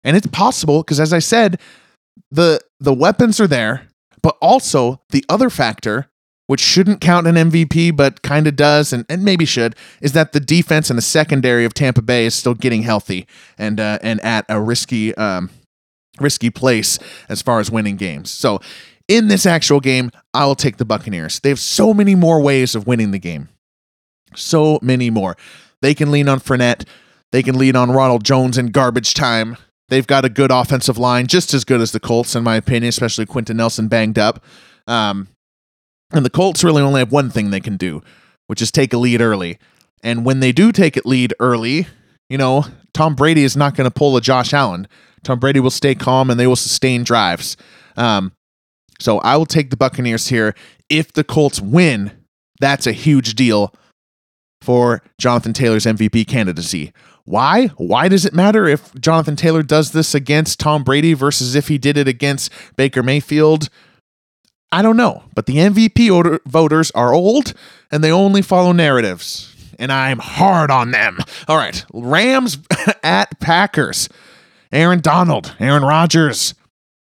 And 0.04 0.16
it's 0.16 0.28
possible 0.28 0.84
because 0.84 1.00
as 1.00 1.14
I 1.14 1.20
said, 1.20 1.60
the 2.32 2.62
the 2.80 2.94
weapons 2.94 3.40
are 3.40 3.48
there, 3.48 3.88
but 4.22 4.38
also 4.42 5.02
the 5.10 5.26
other 5.28 5.50
factor 5.50 6.10
which 6.48 6.62
shouldn't 6.62 7.02
count 7.02 7.26
an 7.26 7.36
MVP 7.36 7.96
but 7.96 8.22
kind 8.22 8.46
of 8.46 8.56
does 8.56 8.94
and, 8.94 9.04
and 9.10 9.24
maybe 9.24 9.46
should 9.46 9.76
is 10.00 10.14
that 10.14 10.32
the 10.32 10.40
defense 10.40 10.90
and 10.90 10.98
the 10.98 11.02
secondary 11.02 11.66
of 11.66 11.74
Tampa 11.74 12.02
Bay 12.02 12.26
is 12.26 12.36
still 12.36 12.54
getting 12.54 12.84
healthy 12.84 13.28
and 13.58 13.80
uh, 13.80 13.98
and 14.02 14.22
at 14.22 14.46
a 14.48 14.62
risky 14.62 15.16
um, 15.16 15.50
risky 16.20 16.50
place 16.50 17.00
as 17.30 17.42
far 17.42 17.60
as 17.60 17.72
winning 17.72 17.96
games. 17.96 18.30
So 18.30 18.62
in 19.08 19.28
this 19.28 19.46
actual 19.46 19.80
game, 19.80 20.12
I 20.34 20.46
will 20.46 20.56
take 20.56 20.78
the 20.78 20.86
Buccaneers. 20.86 21.40
They 21.40 21.50
have 21.50 21.60
so 21.60 21.94
many 21.94 22.16
more 22.16 22.42
ways 22.42 22.76
of 22.76 22.88
winning 22.88 23.12
the 23.12 23.20
game. 23.20 23.50
So 24.36 24.80
many 24.82 25.10
more. 25.10 25.38
They 25.82 25.94
can 25.94 26.12
lean 26.12 26.28
on 26.28 26.40
Fournette. 26.40 26.88
They 27.32 27.44
can 27.44 27.58
lean 27.58 27.76
on 27.76 27.92
Ronald 27.92 28.24
Jones 28.24 28.58
in 28.58 28.68
garbage 28.68 29.14
time. 29.14 29.58
They've 29.90 30.08
got 30.08 30.26
a 30.26 30.30
good 30.30 30.52
offensive 30.52 30.98
line, 30.98 31.28
just 31.28 31.54
as 31.54 31.64
good 31.64 31.80
as 31.80 31.92
the 31.92 32.00
Colts, 32.00 32.36
in 32.36 32.44
my 32.44 32.56
opinion, 32.56 32.90
especially 32.90 33.26
Quenton 33.26 33.58
Nelson 33.58 33.88
banged 33.88 34.18
up. 34.18 34.44
Um, 34.88 35.28
and 36.12 36.26
the 36.26 36.30
Colts 36.30 36.64
really 36.64 36.82
only 36.82 37.00
have 37.00 37.12
one 37.12 37.30
thing 37.30 37.50
they 37.50 37.60
can 37.60 37.78
do, 37.78 38.02
which 38.48 38.62
is 38.62 38.72
take 38.72 38.94
a 38.94 38.98
lead 38.98 39.22
early. 39.22 39.60
And 40.02 40.26
when 40.26 40.40
they 40.40 40.52
do 40.52 40.72
take 40.72 40.98
a 40.98 41.08
lead 41.08 41.34
early, 41.40 41.88
you 42.30 42.38
know, 42.38 42.66
Tom 42.94 43.16
Brady 43.16 43.44
is 43.44 43.56
not 43.56 43.76
going 43.76 43.90
to 43.90 43.94
pull 43.94 44.18
a 44.18 44.22
Josh 44.22 44.54
Allen. 44.54 44.88
Tom 45.24 45.40
Brady 45.40 45.60
will 45.60 45.72
stay 45.72 45.94
calm 45.96 46.30
and 46.30 46.40
they 46.40 46.48
will 46.48 46.56
sustain 46.56 47.04
drives. 47.04 47.58
Um, 47.98 48.32
so 49.00 49.20
I 49.20 49.38
will 49.38 49.46
take 49.46 49.70
the 49.70 49.78
Buccaneers 49.78 50.28
here. 50.28 50.56
If 50.90 51.14
the 51.14 51.24
Colts 51.24 51.62
win, 51.62 52.12
that's 52.60 52.88
a 52.88 52.92
huge 52.92 53.36
deal 53.36 53.74
for 54.62 55.02
Jonathan 55.20 55.54
Taylor's 55.54 55.86
MVP 55.86 56.28
candidacy. 56.28 56.92
Why? 57.26 57.68
Why 57.78 58.08
does 58.08 58.26
it 58.26 58.34
matter 58.34 58.68
if 58.68 58.94
Jonathan 58.96 59.36
Taylor 59.36 59.64
does 59.64 59.92
this 59.92 60.14
against 60.14 60.60
Tom 60.60 60.84
Brady 60.84 61.14
versus 61.14 61.56
if 61.56 61.68
he 61.68 61.78
did 61.78 61.98
it 61.98 62.08
against 62.08 62.52
Baker 62.76 63.02
Mayfield? 63.02 63.70
I 64.72 64.82
don't 64.82 64.98
know. 64.98 65.24
But 65.34 65.46
the 65.46 65.56
MVP 65.58 66.12
order- 66.14 66.40
voters 66.46 66.92
are 66.92 67.14
old 67.14 67.54
and 67.92 68.04
they 68.04 68.12
only 68.12 68.42
follow 68.42 68.72
narratives. 68.72 69.52
And 69.80 69.92
I'm 69.92 70.20
hard 70.20 70.72
on 70.72 70.92
them. 70.92 71.18
All 71.48 71.58
right. 71.58 71.84
Rams 71.94 72.60
at 73.04 73.40
Packers. 73.40 74.08
Aaron 74.72 75.00
Donald, 75.00 75.56
Aaron 75.60 75.84
Rodgers, 75.84 76.54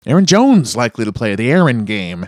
Aaron 0.07 0.27
Jones 0.27 0.77
likely 0.77 1.05
to 1.05 1.13
play 1.13 1.35
the 1.35 1.51
Aaron 1.51 1.85
game. 1.85 2.27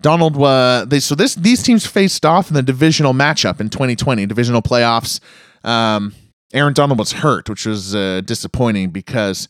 Donald, 0.00 0.40
uh, 0.40 0.84
they, 0.86 1.00
so 1.00 1.14
this 1.14 1.34
these 1.34 1.62
teams 1.62 1.86
faced 1.86 2.24
off 2.24 2.48
in 2.48 2.54
the 2.54 2.62
divisional 2.62 3.12
matchup 3.12 3.60
in 3.60 3.68
2020, 3.68 4.26
divisional 4.26 4.62
playoffs. 4.62 5.20
Um, 5.64 6.14
Aaron 6.52 6.72
Donald 6.72 6.98
was 6.98 7.12
hurt, 7.12 7.48
which 7.48 7.66
was 7.66 7.94
uh, 7.94 8.22
disappointing 8.24 8.90
because 8.90 9.48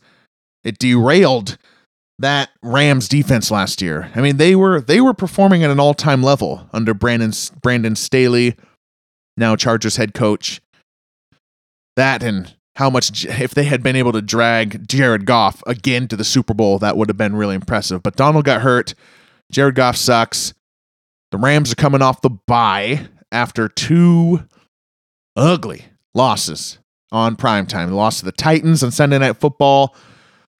it 0.63 0.79
derailed 0.79 1.57
that 2.17 2.49
Rams 2.61 3.07
defense 3.07 3.49
last 3.49 3.81
year. 3.81 4.11
I 4.15 4.21
mean, 4.21 4.37
they 4.37 4.55
were 4.55 4.81
they 4.81 4.99
were 4.99 5.13
performing 5.13 5.63
at 5.63 5.69
an 5.69 5.79
all 5.79 5.93
time 5.93 6.23
level 6.23 6.67
under 6.73 6.93
Brandon 6.93 7.31
Brandon 7.61 7.95
Staley, 7.95 8.55
now 9.37 9.55
Chargers 9.55 9.97
head 9.97 10.13
coach. 10.13 10.61
That 11.95 12.23
and 12.23 12.55
how 12.79 12.89
much 12.89 13.25
if 13.25 13.53
they 13.53 13.65
had 13.65 13.83
been 13.83 13.97
able 13.97 14.13
to 14.13 14.21
drag 14.21 14.87
Jared 14.87 15.25
Goff 15.25 15.61
again 15.67 16.07
to 16.07 16.15
the 16.15 16.23
Super 16.23 16.53
Bowl, 16.53 16.79
that 16.79 16.95
would 16.95 17.09
have 17.09 17.17
been 17.17 17.35
really 17.35 17.55
impressive. 17.55 18.01
But 18.01 18.15
Donald 18.15 18.45
got 18.45 18.61
hurt. 18.61 18.95
Jared 19.51 19.75
Goff 19.75 19.97
sucks. 19.97 20.53
The 21.31 21.37
Rams 21.37 21.73
are 21.73 21.75
coming 21.75 22.01
off 22.01 22.21
the 22.21 22.29
bye 22.29 23.07
after 23.33 23.67
two 23.67 24.45
ugly 25.35 25.87
losses 26.15 26.79
on 27.11 27.35
primetime. 27.35 27.87
They 27.87 27.93
lost 27.93 28.19
to 28.19 28.25
the 28.25 28.31
Titans 28.31 28.81
on 28.81 28.91
Sunday 28.91 29.17
Night 29.19 29.35
Football, 29.35 29.93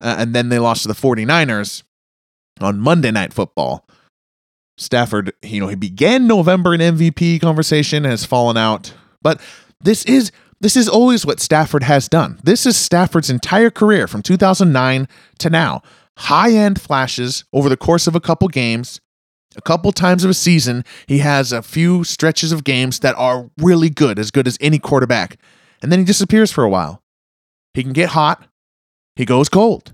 uh, 0.02 0.18
and 0.20 0.36
then 0.36 0.50
they 0.50 0.60
lost 0.60 0.82
to 0.82 0.90
the 0.90 0.96
49ers 0.96 1.84
on 2.60 2.82
Monday 2.82 3.12
Night 3.12 3.32
Football. 3.32 3.88
Stafford, 4.78 5.32
you 5.42 5.62
know, 5.62 5.70
he 5.70 5.76
began 5.76 6.28
November 6.28 6.74
in 6.74 6.82
MVP 6.82 7.40
conversation, 7.40 8.04
has 8.04 8.26
fallen 8.26 8.58
out. 8.58 8.94
But 9.22 9.40
this 9.80 10.04
is 10.04 10.34
this 10.62 10.76
is 10.76 10.90
always 10.90 11.26
what 11.26 11.40
Stafford 11.40 11.84
has 11.84 12.10
done. 12.10 12.40
This 12.44 12.66
is 12.66 12.76
Stafford's 12.76 13.30
entire 13.30 13.70
career 13.70 14.08
from 14.08 14.22
2009 14.22 15.08
to 15.40 15.50
now. 15.50 15.82
High 16.18 16.52
end 16.52 16.82
flashes 16.82 17.46
over 17.54 17.70
the 17.70 17.78
course 17.78 18.08
of 18.08 18.16
a 18.16 18.20
couple 18.20 18.50
games, 18.50 19.00
a 19.56 19.62
couple 19.62 19.92
times 19.94 20.26
of 20.26 20.30
a 20.30 20.34
season. 20.34 20.84
He 21.08 21.20
has 21.20 21.54
a 21.54 21.62
few 21.62 22.04
stretches 22.04 22.52
of 22.52 22.66
games 22.66 23.00
that 23.00 23.16
are 23.16 23.50
really 23.58 23.90
good, 23.90 24.20
as 24.20 24.32
good 24.32 24.48
as 24.48 24.58
any 24.60 24.80
quarterback. 24.80 25.40
And 25.82 25.92
then 25.92 26.00
he 26.00 26.06
disappears 26.06 26.52
for 26.52 26.66
a 26.66 26.70
while. 26.70 27.02
He 27.74 27.84
can 27.84 27.94
get 27.94 28.10
hot, 28.10 28.46
he 29.16 29.24
goes 29.24 29.48
cold. 29.48 29.94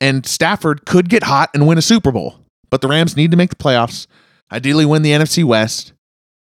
And 0.00 0.26
Stafford 0.26 0.86
could 0.86 1.08
get 1.08 1.24
hot 1.24 1.50
and 1.54 1.66
win 1.66 1.78
a 1.78 1.82
Super 1.82 2.12
Bowl, 2.12 2.38
but 2.70 2.80
the 2.80 2.88
Rams 2.88 3.16
need 3.16 3.30
to 3.32 3.36
make 3.36 3.50
the 3.50 3.56
playoffs, 3.56 4.06
ideally 4.52 4.84
win 4.84 5.02
the 5.02 5.10
NFC 5.10 5.42
West. 5.42 5.92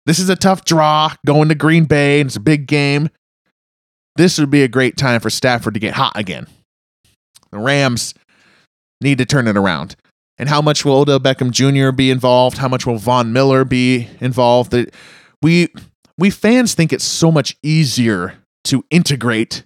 This 0.06 0.18
is 0.18 0.28
a 0.28 0.36
tough 0.36 0.64
draw 0.64 1.14
going 1.26 1.48
to 1.50 1.54
Green 1.54 1.84
Bay, 1.84 2.20
and 2.20 2.28
it's 2.28 2.36
a 2.36 2.40
big 2.40 2.66
game. 2.66 3.08
This 4.20 4.38
would 4.38 4.50
be 4.50 4.62
a 4.62 4.68
great 4.68 4.98
time 4.98 5.18
for 5.18 5.30
Stafford 5.30 5.72
to 5.72 5.80
get 5.80 5.94
hot 5.94 6.12
again. 6.14 6.46
The 7.52 7.58
Rams 7.58 8.12
need 9.00 9.16
to 9.16 9.24
turn 9.24 9.48
it 9.48 9.56
around. 9.56 9.96
And 10.36 10.46
how 10.46 10.60
much 10.60 10.84
will 10.84 10.96
Odell 10.96 11.20
Beckham 11.20 11.50
Jr. 11.50 11.90
be 11.90 12.10
involved? 12.10 12.58
How 12.58 12.68
much 12.68 12.84
will 12.84 12.98
Von 12.98 13.32
Miller 13.32 13.64
be 13.64 14.08
involved? 14.20 14.72
That 14.72 14.92
we 15.40 15.68
we 16.18 16.28
fans 16.28 16.74
think 16.74 16.92
it's 16.92 17.02
so 17.02 17.32
much 17.32 17.56
easier 17.62 18.34
to 18.64 18.84
integrate 18.90 19.64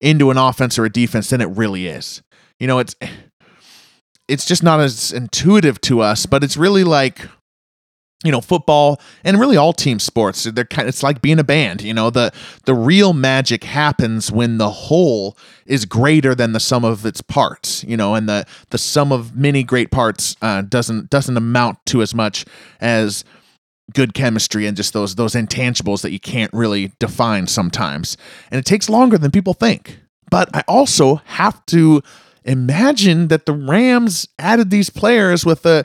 into 0.00 0.30
an 0.30 0.38
offense 0.38 0.78
or 0.78 0.84
a 0.84 0.92
defense 0.92 1.30
than 1.30 1.40
it 1.40 1.46
really 1.46 1.88
is. 1.88 2.22
You 2.60 2.68
know, 2.68 2.78
it's 2.78 2.94
it's 4.28 4.44
just 4.44 4.62
not 4.62 4.78
as 4.78 5.10
intuitive 5.10 5.80
to 5.80 6.02
us, 6.02 6.24
but 6.24 6.44
it's 6.44 6.56
really 6.56 6.84
like 6.84 7.28
you 8.24 8.32
know 8.32 8.40
football 8.40 9.00
and 9.24 9.38
really 9.38 9.56
all 9.56 9.72
team 9.72 9.98
sports. 9.98 10.44
They're 10.44 10.64
kind 10.64 10.88
it's 10.88 11.02
like 11.02 11.22
being 11.22 11.38
a 11.38 11.44
band 11.44 11.82
you 11.82 11.94
know 11.94 12.10
the 12.10 12.32
the 12.64 12.74
real 12.74 13.12
magic 13.12 13.64
happens 13.64 14.32
when 14.32 14.58
the 14.58 14.70
whole 14.70 15.36
is 15.66 15.84
greater 15.84 16.34
than 16.34 16.52
the 16.52 16.60
sum 16.60 16.84
of 16.84 17.06
its 17.06 17.20
parts 17.20 17.84
you 17.84 17.96
know 17.96 18.14
and 18.14 18.28
the 18.28 18.44
the 18.70 18.78
sum 18.78 19.12
of 19.12 19.36
many 19.36 19.62
great 19.62 19.90
parts 19.90 20.36
uh, 20.42 20.62
doesn't 20.62 21.10
doesn't 21.10 21.36
amount 21.36 21.78
to 21.86 22.02
as 22.02 22.14
much 22.14 22.44
as 22.80 23.24
good 23.94 24.14
chemistry 24.14 24.66
and 24.66 24.76
just 24.76 24.92
those 24.92 25.14
those 25.14 25.34
intangibles 25.34 26.02
that 26.02 26.12
you 26.12 26.20
can't 26.20 26.52
really 26.52 26.92
define 26.98 27.46
sometimes. 27.46 28.16
And 28.50 28.58
it 28.58 28.64
takes 28.64 28.88
longer 28.88 29.18
than 29.18 29.30
people 29.30 29.54
think. 29.54 29.98
But 30.30 30.54
I 30.54 30.62
also 30.68 31.16
have 31.24 31.64
to 31.66 32.02
imagine 32.44 33.28
that 33.28 33.46
the 33.46 33.52
Rams 33.52 34.28
added 34.38 34.70
these 34.70 34.90
players 34.90 35.46
with 35.46 35.64
a 35.64 35.84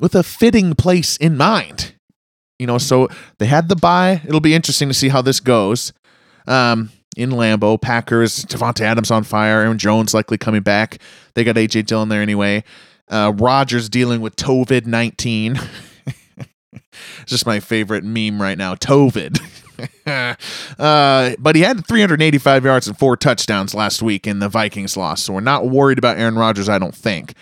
with 0.00 0.14
a 0.14 0.22
fitting 0.22 0.74
place 0.74 1.16
in 1.16 1.36
mind. 1.36 1.94
You 2.58 2.66
know, 2.66 2.78
so 2.78 3.08
they 3.38 3.46
had 3.46 3.68
the 3.68 3.76
bye. 3.76 4.20
It'll 4.26 4.40
be 4.40 4.54
interesting 4.54 4.88
to 4.88 4.94
see 4.94 5.08
how 5.08 5.22
this 5.22 5.40
goes. 5.40 5.92
Um, 6.46 6.90
in 7.16 7.30
Lambeau, 7.30 7.80
Packers, 7.80 8.44
Davante 8.44 8.80
Adams 8.80 9.10
on 9.10 9.24
fire, 9.24 9.60
Aaron 9.60 9.78
Jones 9.78 10.14
likely 10.14 10.38
coming 10.38 10.62
back. 10.62 10.98
They 11.34 11.44
got 11.44 11.56
AJ 11.56 11.86
Dillon 11.86 12.08
there 12.08 12.22
anyway. 12.22 12.64
Uh, 13.08 13.32
Rodgers 13.36 13.88
dealing 13.88 14.20
with 14.20 14.36
COVID 14.36 14.86
19. 14.86 15.60
It's 16.72 16.88
just 17.26 17.46
my 17.46 17.60
favorite 17.60 18.04
meme 18.04 18.40
right 18.40 18.56
now. 18.56 18.74
Tovid. 18.74 19.40
uh, 20.78 21.34
but 21.38 21.56
he 21.56 21.62
had 21.62 21.86
385 21.86 22.64
yards 22.64 22.88
and 22.88 22.98
four 22.98 23.16
touchdowns 23.16 23.74
last 23.74 24.02
week 24.02 24.26
in 24.26 24.38
the 24.38 24.48
Vikings 24.48 24.96
loss. 24.96 25.22
So 25.22 25.32
we're 25.32 25.40
not 25.40 25.66
worried 25.66 25.98
about 25.98 26.18
Aaron 26.18 26.36
Rodgers, 26.36 26.68
I 26.68 26.78
don't 26.78 26.94
think, 26.94 27.34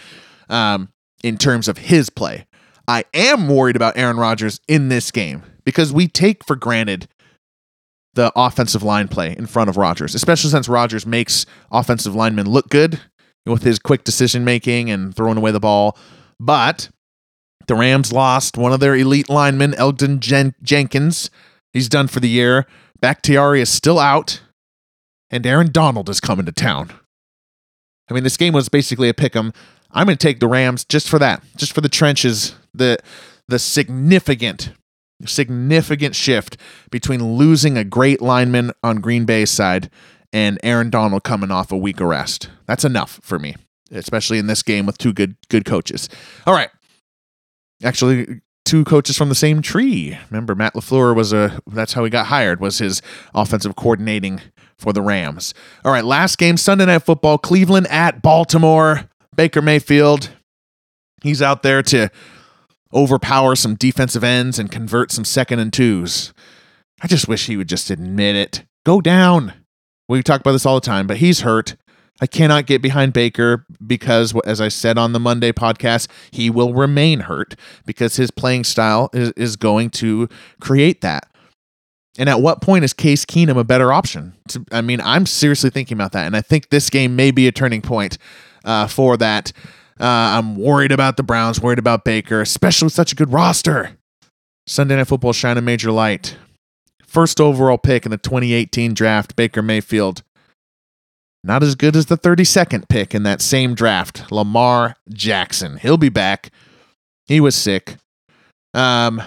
um, 0.49 0.89
in 1.23 1.37
terms 1.37 1.69
of 1.69 1.79
his 1.79 2.11
play. 2.11 2.47
I 2.87 3.05
am 3.13 3.49
worried 3.49 3.77
about 3.77 3.97
Aaron 3.97 4.17
Rodgers 4.17 4.61
in 4.67 4.89
this 4.89 5.11
game 5.11 5.43
because 5.65 5.93
we 5.93 6.09
take 6.09 6.45
for 6.45 6.57
granted 6.57 7.09
the 8.15 8.33
offensive 8.35 8.83
line 8.83 9.09
play 9.09 9.35
in 9.37 9.47
front 9.47 9.69
of 9.69 9.77
Rodgers, 9.77 10.15
especially 10.15 10.51
since 10.51 10.69
Rodgers 10.69 11.07
makes 11.07 11.47
offensive 11.71 12.15
linemen 12.15 12.49
look 12.49 12.69
good 12.71 13.01
with 13.47 13.63
his 13.63 13.79
quick 13.79 14.05
decision 14.05 14.45
making 14.45 14.91
and 14.91 15.15
throwing 15.15 15.37
away 15.37 15.51
the 15.51 15.61
ball. 15.61 15.97
But 16.41 16.91
the 17.67 17.75
Rams 17.75 18.13
lost 18.13 18.57
one 18.57 18.73
of 18.73 18.81
their 18.81 18.97
elite 18.97 19.29
linemen, 19.29 19.73
Elgton 19.73 20.21
Jen- 20.21 20.55
Jenkins. 20.63 21.31
He's 21.73 21.89
done 21.89 22.09
for 22.09 22.21
the 22.21 22.29
year. 22.29 22.67
Bakhtiari 23.01 23.61
is 23.61 23.69
still 23.69 23.99
out, 23.99 24.41
and 25.31 25.47
Aaron 25.47 25.71
Donald 25.71 26.09
is 26.09 26.21
coming 26.21 26.47
to 26.47 26.53
town. 26.53 26.91
I 28.11 28.15
mean, 28.15 28.25
this 28.25 28.39
game 28.39 28.55
was 28.55 28.69
basically 28.71 29.09
a 29.09 29.15
pick 29.15 29.37
'em. 29.37 29.53
I'm 29.91 30.07
going 30.07 30.17
to 30.17 30.27
take 30.27 30.41
the 30.41 30.49
Rams 30.49 30.85
just 30.85 31.09
for 31.09 31.19
that, 31.19 31.43
just 31.57 31.73
for 31.73 31.81
the 31.81 31.89
trenches, 31.89 32.55
the 32.75 32.99
the 33.49 33.59
significant 33.59 34.73
significant 35.27 36.15
shift 36.15 36.57
between 36.91 37.35
losing 37.35 37.77
a 37.77 37.85
great 37.85 38.21
lineman 38.23 38.71
on 38.85 39.01
Green 39.01 39.25
Bay's 39.25 39.51
side 39.51 39.91
and 40.33 40.59
Aaron 40.63 40.91
Donald 40.91 41.25
coming 41.25 41.51
off 41.51 41.73
a 41.73 41.77
week 41.77 42.01
arrest. 42.01 42.51
That's 42.67 42.85
enough 42.85 43.19
for 43.23 43.39
me, 43.39 43.57
especially 43.91 44.39
in 44.39 44.47
this 44.47 44.63
game 44.63 44.87
with 44.87 44.99
two 44.99 45.13
good 45.13 45.37
good 45.49 45.65
coaches. 45.65 46.09
All 46.47 46.55
right. 46.55 46.71
Actually, 47.83 48.41
two 48.65 48.85
coaches 48.85 49.17
from 49.17 49.29
the 49.29 49.35
same 49.35 49.63
tree. 49.63 50.19
Remember, 50.31 50.55
Matt 50.55 50.75
LaFleur 50.75 51.15
was 51.15 51.33
a 51.33 51.61
that's 51.67 51.95
how 51.95 52.05
he 52.05 52.11
got 52.11 52.27
hired, 52.27 52.61
was 52.61 52.79
his 52.79 53.03
offensive 53.35 53.77
coordinating 53.77 54.41
for 54.77 54.93
the 54.93 55.03
Rams. 55.03 55.55
All 55.85 55.93
right, 55.93 56.05
last 56.05 56.39
game, 56.39 56.57
Sunday 56.57 56.87
night 56.87 57.03
football, 57.03 57.39
Cleveland 57.39 57.87
at 57.89 58.23
Baltimore. 58.23 59.09
Baker 59.39 59.63
Mayfield. 59.63 60.31
He's 61.23 61.41
out 61.41 61.63
there 61.63 61.81
to 61.85 62.11
overpower 62.93 63.55
some 63.55 63.77
defensive 63.77 64.25
ends 64.25 64.59
and 64.59 64.69
convert 64.69 65.13
some 65.13 65.25
second 65.25 65.61
and 65.61 65.73
twos. 65.73 66.35
I 67.01 67.07
just 67.07 67.29
wish 67.29 67.47
he 67.47 67.57
would 67.57 67.69
just 67.69 67.89
admit 67.89 68.35
it. 68.35 68.65
Go 68.85 69.01
down. 69.01 69.55
We 70.09 70.25
talk 70.25 70.41
about 70.41 70.53
this 70.53 70.67
all 70.67 70.75
the 70.75 70.85
time, 70.85 71.07
but 71.07 71.19
he's 71.19 71.43
hurt. 71.43 71.77
I 72.21 72.27
cannot 72.27 72.67
get 72.67 72.83
behind 72.83 73.13
Baker 73.13 73.65
because, 73.87 74.35
as 74.45 74.61
I 74.61 74.67
said 74.67 74.99
on 74.99 75.13
the 75.13 75.21
Monday 75.21 75.53
podcast, 75.53 76.09
he 76.33 76.51
will 76.51 76.75
remain 76.75 77.21
hurt 77.21 77.55
because 77.87 78.17
his 78.17 78.33
playing 78.33 78.65
style 78.65 79.09
is, 79.13 79.31
is 79.37 79.55
going 79.55 79.91
to 79.91 80.29
create 80.61 81.01
that. 81.03 81.29
And 82.19 82.29
at 82.29 82.41
what 82.41 82.61
point 82.61 82.83
is 82.83 82.93
Case 82.93 83.25
Keenum 83.25 83.57
a 83.57 83.63
better 83.63 83.93
option? 83.93 84.35
I 84.73 84.81
mean, 84.81 85.01
I'm 85.01 85.27
seriously 85.27 85.71
thinking 85.71 85.97
about 85.97 86.11
that. 86.11 86.27
And 86.27 86.37
I 86.37 86.41
think 86.41 86.71
this 86.71 86.91
game 86.91 87.15
may 87.15 87.31
be 87.31 87.47
a 87.47 87.53
turning 87.53 87.83
point 87.83 88.19
uh, 88.65 88.87
for 88.87 89.17
that. 89.17 89.53
Uh, 90.01 90.05
I'm 90.39 90.57
worried 90.57 90.93
about 90.93 91.17
the 91.17 91.23
Browns, 91.23 91.61
worried 91.61 91.79
about 91.79 92.05
Baker, 92.05 92.41
especially 92.41 92.87
with 92.87 92.93
such 92.93 93.13
a 93.13 93.17
good 93.17 93.33
roster. 93.33 93.97
Sunday 94.67 94.97
Night 94.97 95.09
Football 95.09 95.33
shine 95.33 95.59
a 95.59 95.63
major 95.63 95.91
light. 95.91 96.37
First 97.05 97.41
overall 97.41 97.79
pick 97.79 98.05
in 98.05 98.11
the 98.11 98.19
2018 98.19 98.95
draft, 98.95 99.35
Baker 99.35 99.63
Mayfield. 99.63 100.23
Not 101.43 101.63
as 101.63 101.75
good 101.75 101.97
as 101.97 102.07
the 102.07 102.19
32nd 102.19 102.89
pick 102.89 103.15
in 103.15 103.23
that 103.23 103.41
same 103.41 103.75
draft, 103.75 104.31
Lamar 104.31 104.97
Jackson. 105.09 105.79
He'll 105.79 105.97
be 105.97 106.11
back. 106.11 106.51
He 107.27 107.41
was 107.41 107.55
sick. 107.55 107.97
Um, 108.75 109.23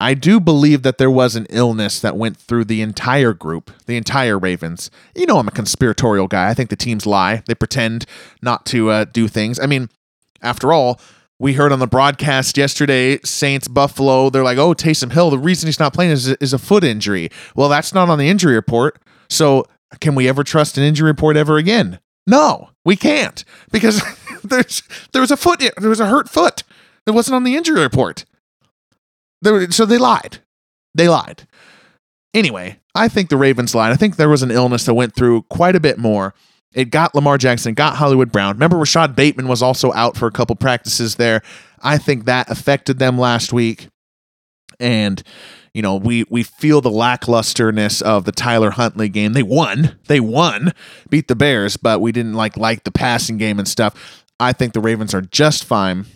I 0.00 0.14
do 0.14 0.38
believe 0.38 0.82
that 0.82 0.98
there 0.98 1.10
was 1.10 1.34
an 1.34 1.46
illness 1.50 1.98
that 2.00 2.16
went 2.16 2.36
through 2.36 2.66
the 2.66 2.82
entire 2.82 3.32
group, 3.32 3.72
the 3.86 3.96
entire 3.96 4.38
Ravens. 4.38 4.90
You 5.16 5.26
know, 5.26 5.38
I'm 5.38 5.48
a 5.48 5.52
conspiratorial 5.52 6.28
guy. 6.28 6.48
I 6.48 6.54
think 6.54 6.70
the 6.70 6.76
teams 6.76 7.04
lie. 7.04 7.42
They 7.46 7.54
pretend 7.54 8.06
not 8.40 8.64
to 8.66 8.90
uh, 8.90 9.04
do 9.04 9.26
things. 9.26 9.58
I 9.58 9.66
mean, 9.66 9.88
after 10.40 10.72
all, 10.72 11.00
we 11.40 11.54
heard 11.54 11.72
on 11.72 11.80
the 11.80 11.86
broadcast 11.86 12.56
yesterday, 12.56 13.18
Saints 13.24 13.66
Buffalo. 13.66 14.30
They're 14.30 14.44
like, 14.44 14.58
"Oh, 14.58 14.72
Taysom 14.72 15.12
Hill. 15.12 15.30
The 15.30 15.38
reason 15.38 15.66
he's 15.66 15.80
not 15.80 15.94
playing 15.94 16.12
is 16.12 16.28
is 16.28 16.52
a 16.52 16.58
foot 16.58 16.84
injury." 16.84 17.30
Well, 17.54 17.68
that's 17.68 17.94
not 17.94 18.08
on 18.08 18.18
the 18.18 18.28
injury 18.28 18.54
report. 18.54 19.00
So, 19.28 19.64
can 20.00 20.14
we 20.14 20.28
ever 20.28 20.44
trust 20.44 20.78
an 20.78 20.84
injury 20.84 21.10
report 21.10 21.36
ever 21.36 21.56
again? 21.56 22.00
No, 22.26 22.70
we 22.84 22.96
can't 22.96 23.44
because 23.72 24.02
there's 24.44 24.82
there 25.12 25.22
was 25.22 25.30
a 25.30 25.36
foot 25.36 25.60
there 25.60 25.90
was 25.90 26.00
a 26.00 26.06
hurt 26.06 26.28
foot. 26.28 26.62
It 27.06 27.12
wasn't 27.12 27.36
on 27.36 27.44
the 27.44 27.56
injury 27.56 27.80
report. 27.80 28.24
They 29.42 29.68
so 29.68 29.86
they 29.86 29.98
lied. 29.98 30.38
They 30.94 31.08
lied. 31.08 31.46
Anyway, 32.34 32.78
I 32.94 33.08
think 33.08 33.30
the 33.30 33.36
Ravens 33.36 33.74
lied. 33.74 33.92
I 33.92 33.96
think 33.96 34.16
there 34.16 34.28
was 34.28 34.42
an 34.42 34.50
illness 34.50 34.84
that 34.86 34.94
went 34.94 35.14
through 35.14 35.42
quite 35.42 35.76
a 35.76 35.80
bit 35.80 35.98
more. 35.98 36.34
It 36.74 36.90
got 36.90 37.14
Lamar 37.14 37.38
Jackson, 37.38 37.74
got 37.74 37.96
Hollywood 37.96 38.30
Brown. 38.30 38.54
Remember, 38.54 38.76
Rashod 38.76 39.16
Bateman 39.16 39.48
was 39.48 39.62
also 39.62 39.92
out 39.94 40.16
for 40.16 40.26
a 40.26 40.32
couple 40.32 40.54
practices 40.54 41.14
there. 41.14 41.40
I 41.80 41.96
think 41.96 42.26
that 42.26 42.50
affected 42.50 42.98
them 42.98 43.18
last 43.18 43.52
week. 43.52 43.88
And, 44.78 45.22
you 45.72 45.80
know, 45.80 45.96
we 45.96 46.24
we 46.28 46.42
feel 46.42 46.80
the 46.80 46.90
lacklusterness 46.90 48.02
of 48.02 48.24
the 48.24 48.32
Tyler 48.32 48.70
Huntley 48.70 49.08
game. 49.08 49.32
They 49.32 49.42
won. 49.42 49.98
They 50.06 50.20
won, 50.20 50.72
beat 51.08 51.28
the 51.28 51.34
Bears, 51.34 51.76
but 51.76 52.00
we 52.00 52.12
didn't 52.12 52.34
like 52.34 52.56
like 52.56 52.84
the 52.84 52.92
passing 52.92 53.38
game 53.38 53.58
and 53.58 53.66
stuff. 53.66 54.24
I 54.38 54.52
think 54.52 54.72
the 54.72 54.80
Ravens 54.80 55.14
are 55.14 55.22
just 55.22 55.64
fine 55.64 56.06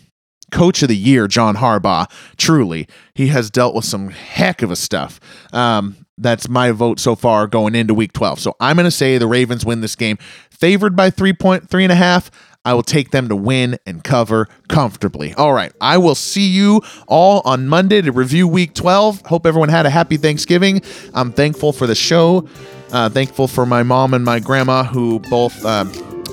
coach 0.53 0.83
of 0.83 0.87
the 0.87 0.95
year, 0.95 1.27
John 1.27 1.55
Harbaugh. 1.55 2.09
Truly, 2.37 2.87
he 3.13 3.27
has 3.27 3.49
dealt 3.49 3.75
with 3.75 3.85
some 3.85 4.09
heck 4.09 4.61
of 4.61 4.71
a 4.71 4.75
stuff. 4.75 5.19
Um, 5.51 5.97
that's 6.17 6.47
my 6.47 6.71
vote 6.71 6.99
so 6.99 7.15
far 7.15 7.47
going 7.47 7.75
into 7.75 7.93
week 7.93 8.13
12. 8.13 8.39
So 8.39 8.55
I'm 8.59 8.75
going 8.75 8.85
to 8.85 8.91
say 8.91 9.17
the 9.17 9.27
Ravens 9.27 9.65
win 9.65 9.81
this 9.81 9.95
game. 9.95 10.17
Favored 10.51 10.95
by 10.95 11.09
three 11.09 11.33
point 11.33 11.69
three 11.69 11.83
and 11.83 11.91
a 11.91 11.95
half. 11.95 12.29
I 12.65 12.73
will 12.73 12.83
take 12.83 13.11
them 13.11 13.27
to 13.27 13.35
win 13.35 13.77
and 13.85 14.01
cover 14.01 14.47
comfortably. 14.69 15.33
All 15.33 15.51
right. 15.51 15.73
I 15.81 15.97
will 15.97 16.15
see 16.15 16.47
you 16.47 16.81
all 17.07 17.41
on 17.43 17.67
Monday 17.67 18.01
to 18.01 18.11
review 18.13 18.47
week 18.47 18.73
12. 18.73 19.25
Hope 19.25 19.45
everyone 19.45 19.67
had 19.67 19.85
a 19.85 19.89
happy 19.89 20.15
Thanksgiving. 20.15 20.81
I'm 21.13 21.33
thankful 21.33 21.73
for 21.73 21.87
the 21.87 21.95
show. 21.95 22.47
Uh, 22.93 23.09
thankful 23.09 23.49
for 23.49 23.65
my 23.65 23.83
mom 23.83 24.13
and 24.13 24.23
my 24.23 24.39
grandma 24.39 24.83
who 24.83 25.19
both. 25.19 25.65
Uh, 25.65 25.85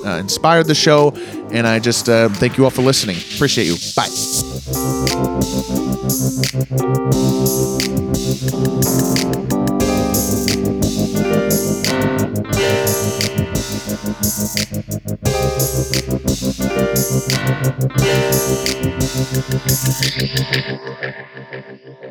uh, 0.05 0.17
inspired 0.17 0.67
the 0.67 0.75
show. 0.75 1.11
And 1.51 1.67
I 1.67 1.79
just 1.79 2.09
uh, 2.09 2.29
thank 2.29 2.57
you 2.57 2.63
all 2.63 2.69
for 2.69 2.81
listening. 2.81 3.17
Appreciate 3.35 3.67
you. 3.67 3.75
Bye. 3.95 4.07